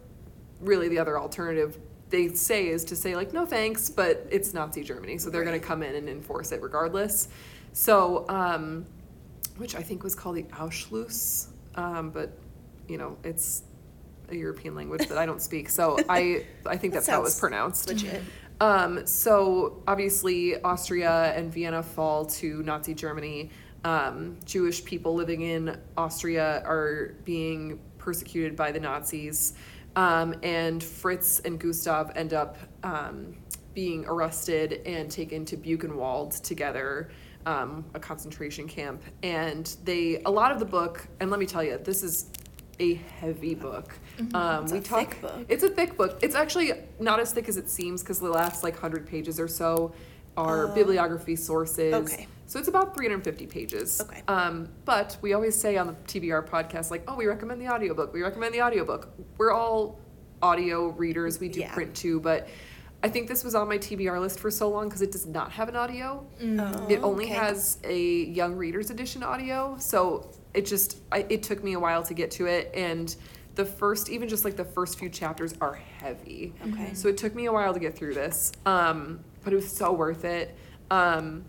[0.63, 1.77] really the other alternative
[2.09, 5.61] they say is to say like no thanks but it's nazi germany so they're going
[5.61, 7.29] to come in and enforce it regardless
[7.75, 8.85] so um,
[9.59, 12.33] which i think was called the Anschluss um, but
[12.89, 13.63] you know it's
[14.31, 17.24] a european language that i don't speak so i i think That that's how it
[17.24, 18.22] was pronounced Legit.
[18.61, 23.51] um, so obviously, Austria and Vienna fall to Nazi Germany.
[23.85, 29.55] Um, Jewish people living in Austria are being persecuted by the Nazis,
[29.95, 33.37] um, and Fritz and Gustav end up um,
[33.74, 37.11] being arrested and taken to Buchenwald together.
[37.47, 41.07] Um, a concentration camp, and they a lot of the book.
[41.20, 42.29] And let me tell you, this is
[42.81, 43.97] a heavy book.
[44.35, 44.99] Um, It's we a talk.
[45.11, 45.47] thick book.
[45.49, 46.19] It's a thick book.
[46.23, 49.49] It's actually not as thick as it seems because the last like hundred pages or
[49.49, 49.93] so
[50.37, 50.75] are Oh.
[50.75, 51.95] bibliography sources.
[51.95, 52.27] Okay.
[52.47, 54.01] So it's about 350 pages.
[54.01, 54.23] Okay.
[54.29, 58.12] Um, but we always say on the TBR podcast, like, oh, we recommend the audiobook.
[58.14, 59.09] We recommend the audiobook.
[59.37, 59.99] We're all
[60.41, 61.39] audio readers.
[61.41, 61.75] We do Yeah.
[61.75, 62.49] print too, but
[63.03, 65.53] I think this was on my TBR list for so long because it does not
[65.53, 66.27] have an audio.
[66.43, 67.35] Oh, It only okay.
[67.35, 72.03] has a young readers edition audio, so it just I, it took me a while
[72.05, 73.14] to get to it, and
[73.59, 76.55] the first even just like the first few chapters are heavy.
[76.69, 76.95] Okay.
[76.95, 79.93] So it took me a while to get through this, um, but it was so
[79.93, 80.57] worth it.
[80.93, 81.45] Um,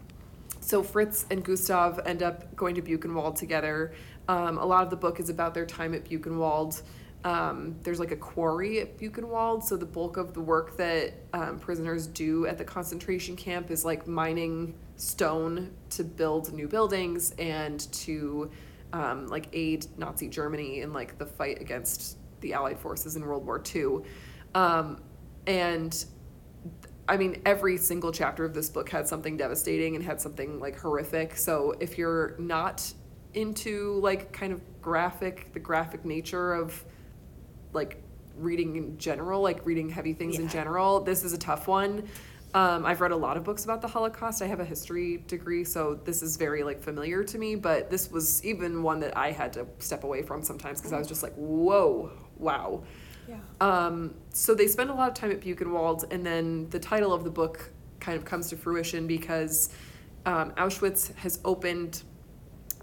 [0.60, 3.94] so Fritz and Gustav end up going to Buchenwald together.
[4.28, 6.82] Um, a lot of the book is about their time at Buchenwald.
[7.24, 11.60] Um, there's like a quarry at Buchenwald, so the bulk of the work that um,
[11.60, 17.80] prisoners do at the concentration camp is like mining stone to build new buildings and
[17.94, 18.50] to
[18.94, 23.46] um, like aid Nazi Germany in like the fight against the Allied forces in World
[23.46, 24.00] War II.
[24.56, 25.02] Um,
[25.48, 26.06] and
[27.08, 30.78] I mean, every single chapter of this book had something devastating and had something like
[30.78, 31.36] horrific.
[31.38, 32.94] So if you're not
[33.34, 36.86] into like kind of graphic, the graphic nature of
[37.74, 38.02] like
[38.38, 42.08] reading in general, like reading heavy things in general, this is a tough one.
[42.54, 44.42] Um, I've read a lot of books about the Holocaust.
[44.42, 47.56] I have a history degree, so this is very like familiar to me.
[47.56, 50.98] But this was even one that I had to step away from sometimes because I
[50.98, 52.84] was just like, "Whoa, wow."
[53.28, 53.38] Yeah.
[53.62, 57.24] Um, so they spend a lot of time at Buchenwald, and then the title of
[57.24, 59.70] the book kind of comes to fruition because
[60.26, 62.02] um, Auschwitz has opened.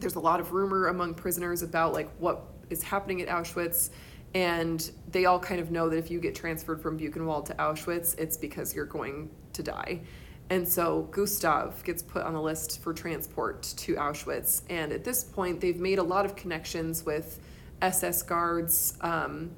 [0.01, 3.91] There's a lot of rumor among prisoners about like what is happening at Auschwitz,
[4.35, 8.17] and they all kind of know that if you get transferred from Buchenwald to Auschwitz,
[8.17, 10.01] it's because you're going to die.
[10.49, 14.63] And so Gustav gets put on the list for transport to Auschwitz.
[14.71, 17.41] And at this point, they've made a lot of connections with
[17.83, 19.51] SS guards, um,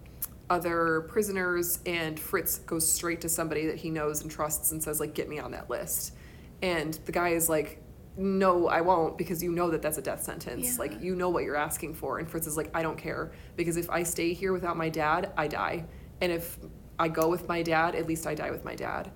[0.48, 4.98] other prisoners, and Fritz goes straight to somebody that he knows and trusts and says,
[4.98, 6.14] like, get me on that list.
[6.62, 7.82] And the guy is like,
[8.16, 10.72] no, I won't because you know that that's a death sentence.
[10.72, 10.78] Yeah.
[10.78, 12.18] Like, you know what you're asking for.
[12.18, 15.32] And Fritz is like, I don't care because if I stay here without my dad,
[15.36, 15.84] I die.
[16.20, 16.58] And if
[16.98, 19.10] I go with my dad, at least I die with my dad.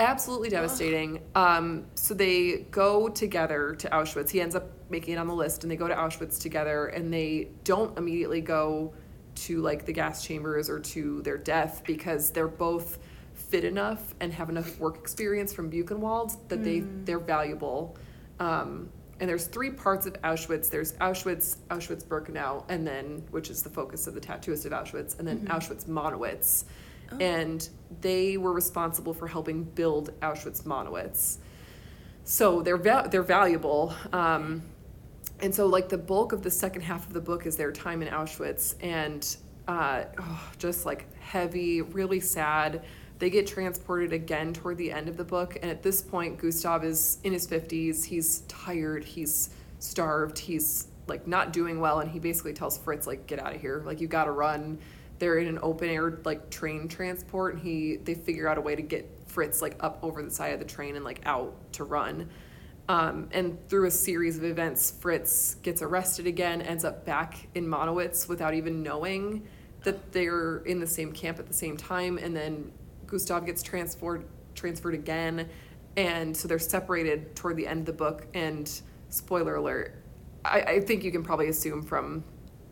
[0.00, 1.22] Absolutely devastating.
[1.34, 4.30] Um, so they go together to Auschwitz.
[4.30, 7.12] He ends up making it on the list, and they go to Auschwitz together, and
[7.12, 8.92] they don't immediately go
[9.36, 12.98] to like the gas chambers or to their death because they're both
[13.34, 17.96] fit enough and have enough work experience from Buchenwald that they they're valuable.
[18.40, 18.88] Um,
[19.20, 20.68] and there's three parts of Auschwitz.
[20.68, 25.26] There's Auschwitz, Auschwitz-Birkenau, and then which is the focus of the tattooist of Auschwitz, and
[25.26, 25.46] then
[27.10, 27.22] Auschwitz-Monowitz.
[27.22, 27.68] And
[28.00, 31.38] they were responsible for helping build Auschwitz-Monowitz.
[32.24, 33.94] So they're val- they're valuable.
[34.12, 34.62] Um,
[35.40, 38.02] and so like the bulk of the second half of the book is their time
[38.02, 39.36] in Auschwitz and
[39.68, 42.84] uh, oh, just like heavy, really sad.
[43.18, 46.84] They get transported again toward the end of the book, and at this point, Gustav
[46.84, 48.04] is in his fifties.
[48.04, 49.04] He's tired.
[49.04, 50.38] He's starved.
[50.38, 53.82] He's like not doing well, and he basically tells Fritz like, "Get out of here!
[53.86, 54.78] Like you got to run."
[55.18, 58.76] They're in an open air like train transport, and he they figure out a way
[58.76, 61.84] to get Fritz like up over the side of the train and like out to
[61.84, 62.28] run.
[62.88, 67.66] Um, and through a series of events, Fritz gets arrested again, ends up back in
[67.66, 69.46] Monowitz without even knowing
[69.82, 72.18] that they're in the same camp at the same time.
[72.18, 72.70] And then
[73.06, 75.48] Gustav gets transferred transferred again,
[75.96, 78.26] and so they're separated toward the end of the book.
[78.34, 78.70] And
[79.10, 80.02] spoiler alert,
[80.44, 82.24] I, I think you can probably assume from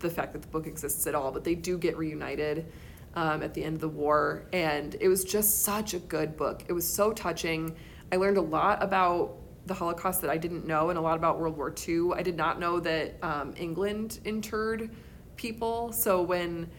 [0.05, 2.67] the fact that the book exists at all, but they do get reunited
[3.15, 6.63] um, at the end of the war, and it was just such a good book.
[6.69, 7.75] It was so touching.
[8.13, 9.37] I learned a lot about
[9.67, 12.13] the Holocaust that I didn't know, and a lot about World War II.
[12.15, 14.91] I did not know that um, England interred
[15.37, 15.93] people.
[15.93, 16.71] So when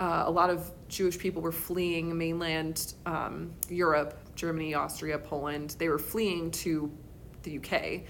[0.00, 5.88] uh, a lot of Jewish people were fleeing mainland um, Europe, Germany, Austria, Poland, they
[5.88, 6.92] were fleeing to
[7.42, 8.02] the UK.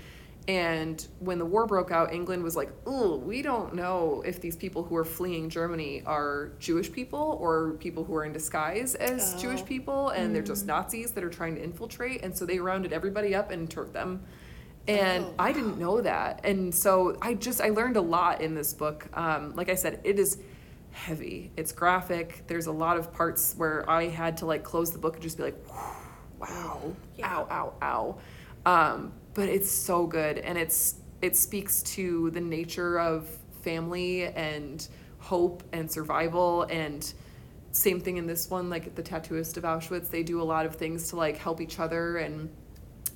[0.48, 4.54] And when the war broke out, England was like, oh, we don't know if these
[4.54, 9.34] people who are fleeing Germany are Jewish people or people who are in disguise as
[9.42, 12.22] Jewish people, and they're just Nazis that are trying to infiltrate.
[12.22, 14.22] And so they rounded everybody up and interned them.
[14.86, 15.34] And Oh.
[15.36, 16.42] I didn't know that.
[16.44, 19.08] And so I just, I learned a lot in this book.
[19.14, 20.38] Um, like I said, it is
[20.92, 22.44] heavy, it's graphic.
[22.46, 25.38] There's a lot of parts where I had to like close the book and just
[25.38, 25.56] be like,
[26.38, 27.34] wow, Yeah.
[27.36, 28.18] ow, ow, ow.
[28.64, 33.28] Um, but it's so good, and it's it speaks to the nature of
[33.62, 37.12] family and hope and survival and
[37.72, 40.76] same thing in this one like the tattooist of auschwitz they do a lot of
[40.76, 42.48] things to like help each other and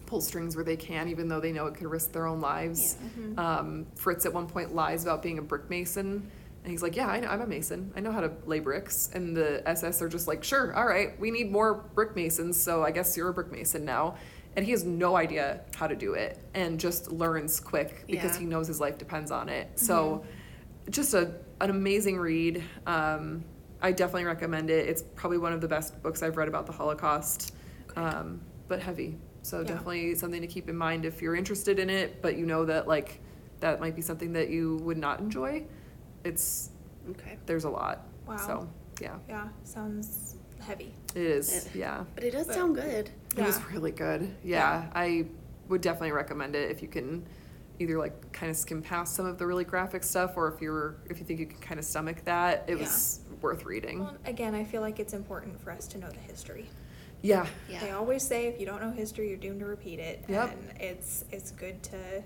[0.07, 2.97] pull strings where they can even though they know it could risk their own lives.
[3.39, 6.29] Um, fritz at one point lies about being a brick mason
[6.65, 7.93] and he's like yeah I know, i'm a mason.
[7.97, 9.09] I know how to lay bricks.
[9.15, 12.83] And the ss are just like sure all right we need more brick masons so
[12.83, 14.17] i guess you're a brick mason now
[14.57, 18.41] and he has no idea how to do it and just learns quick because Yeah.
[18.41, 20.25] he knows his life depends on it so
[20.91, 23.45] just a an amazing read um,
[23.83, 26.73] i definitely recommend it it's probably one of the best books i've read about the
[26.73, 27.55] holocaust
[27.97, 29.69] um, but heavy so Yeah.
[29.69, 32.89] definitely something to keep in mind if you're interested in it but you know that
[32.89, 33.21] like
[33.61, 35.65] that might be something that you would not enjoy
[36.25, 36.71] it's
[37.11, 37.39] Okay.
[37.47, 38.37] there's a lot Wow.
[38.37, 38.69] so
[39.01, 40.93] yeah Yeah, sounds heavy.
[41.15, 43.11] it is It- yeah But it does But- sound good.
[43.37, 44.35] It was really good.
[44.43, 45.27] Yeah, I
[45.69, 47.27] would definitely recommend it if you can
[47.79, 50.97] either like kind of skim past some of the really graphic stuff or if you're
[51.09, 52.83] if you think you can kind of stomach that, it Yeah.
[52.83, 54.01] was worth reading.
[54.01, 56.69] Well, again, I feel like it's important for us to know the history.
[57.23, 57.47] Yeah.
[57.69, 57.81] Yeah.
[57.81, 60.25] They always say if you don't know history, you're doomed to repeat it.
[60.29, 60.51] Yep.
[60.53, 62.23] And it's it's good to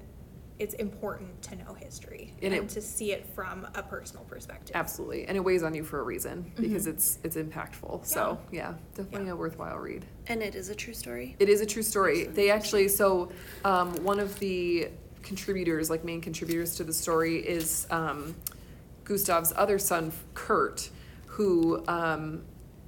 [0.59, 4.77] it's important to know history And and, it- to see it from a personal perspective.
[4.77, 5.27] Absolutely.
[5.27, 8.07] And it weighs on you for a reason because it's it's impactful.
[8.07, 9.33] So, yeah, definitely Yeah.
[9.33, 10.05] a worthwhile read.
[10.29, 11.35] And it is a true story.
[11.41, 12.25] It is a true story.
[12.25, 13.33] They actually, so
[13.65, 14.89] um, one of the
[15.23, 18.35] contributors, like main contributors to the story, is um,
[19.05, 20.89] Gustav's other son, Kurt,
[21.27, 22.43] who um,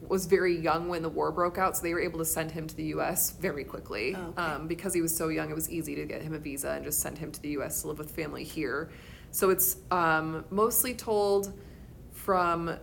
[0.09, 1.77] was very young when the war broke out.
[1.77, 3.33] So they were able to send him to the U.S.
[3.33, 4.15] very quickly.
[4.17, 4.43] Oh, okay.
[4.43, 6.85] Um, because he was so young, it was easy to get him a visa and
[6.85, 7.83] just send him to the U.S.
[7.83, 8.91] to live with family here.
[9.31, 11.53] So it's um, mostly told
[12.13, 12.77] from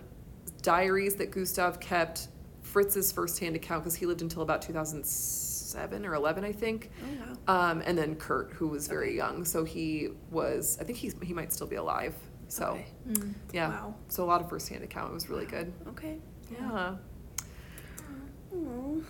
[0.61, 2.27] diaries that Gustav kept,
[2.61, 6.89] Fritz's firsthand account because he lived until about 2007 or 11, I think.
[7.03, 7.71] Oh, wow.
[7.71, 10.77] Um, and then Kurt, who was very young, so he was.
[10.79, 12.15] I think he's he might still be alive.
[12.47, 12.85] So Okay.
[13.09, 13.33] Mm.
[13.51, 13.95] yeah, Wow.
[14.09, 15.11] so a lot of firsthand account.
[15.11, 15.73] It was really good.
[15.89, 16.17] Okay.
[16.53, 16.95] Yeah.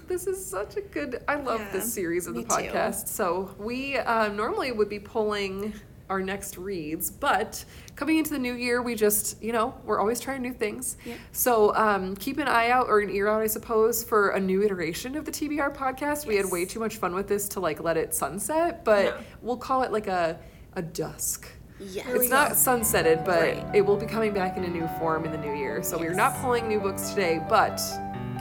[0.07, 1.21] This is such a good.
[1.27, 2.49] I love Yeah, this series of the me too.
[2.55, 3.07] podcast.
[3.07, 5.73] So we uh, normally would be pulling
[6.09, 7.63] our next reads, but
[7.95, 10.97] coming into the new year, we just you know we're always trying new things.
[11.05, 11.15] Yeah.
[11.33, 14.63] So um, keep an eye out or an ear out, I suppose, for a new
[14.63, 16.25] iteration of the TBR podcast.
[16.25, 19.21] We had way too much fun with this to like let it sunset, but Yeah.
[19.41, 20.39] we'll call it like a
[20.75, 21.47] a dusk.
[21.91, 22.05] Yes.
[22.09, 22.55] It's not go.
[22.55, 23.65] sunsetted, but Right.
[23.73, 25.81] it will be coming back in a new form in the new year.
[25.83, 27.79] So we're not pulling new books today, but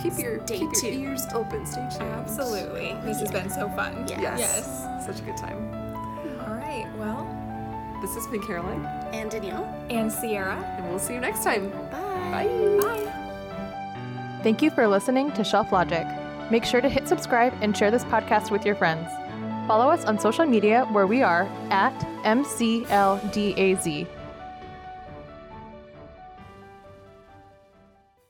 [0.03, 1.64] keep your Stay keep your ears open.
[1.66, 2.03] Stay tuned.
[2.12, 2.97] Absolutely.
[3.05, 4.05] This has been so fun.
[4.09, 4.20] Yes.
[4.20, 4.38] Yes.
[4.38, 5.07] Yes.
[5.07, 5.59] Such a good time.
[6.47, 6.86] All right.
[6.99, 7.26] Well,
[8.03, 9.64] This has been Caroline, And Dannelle.
[9.88, 10.57] and Cierra.
[10.76, 11.70] and we'll see you next time.
[11.90, 12.49] Bye.
[12.80, 12.80] Bye.
[12.82, 14.40] Bye.
[14.43, 16.05] Thank you for listening to Shelf Logic.
[16.51, 19.09] Make sure to hit subscribe and share this podcast with your friends.
[19.66, 24.06] Follow us on social media where we are at MCLDAZ.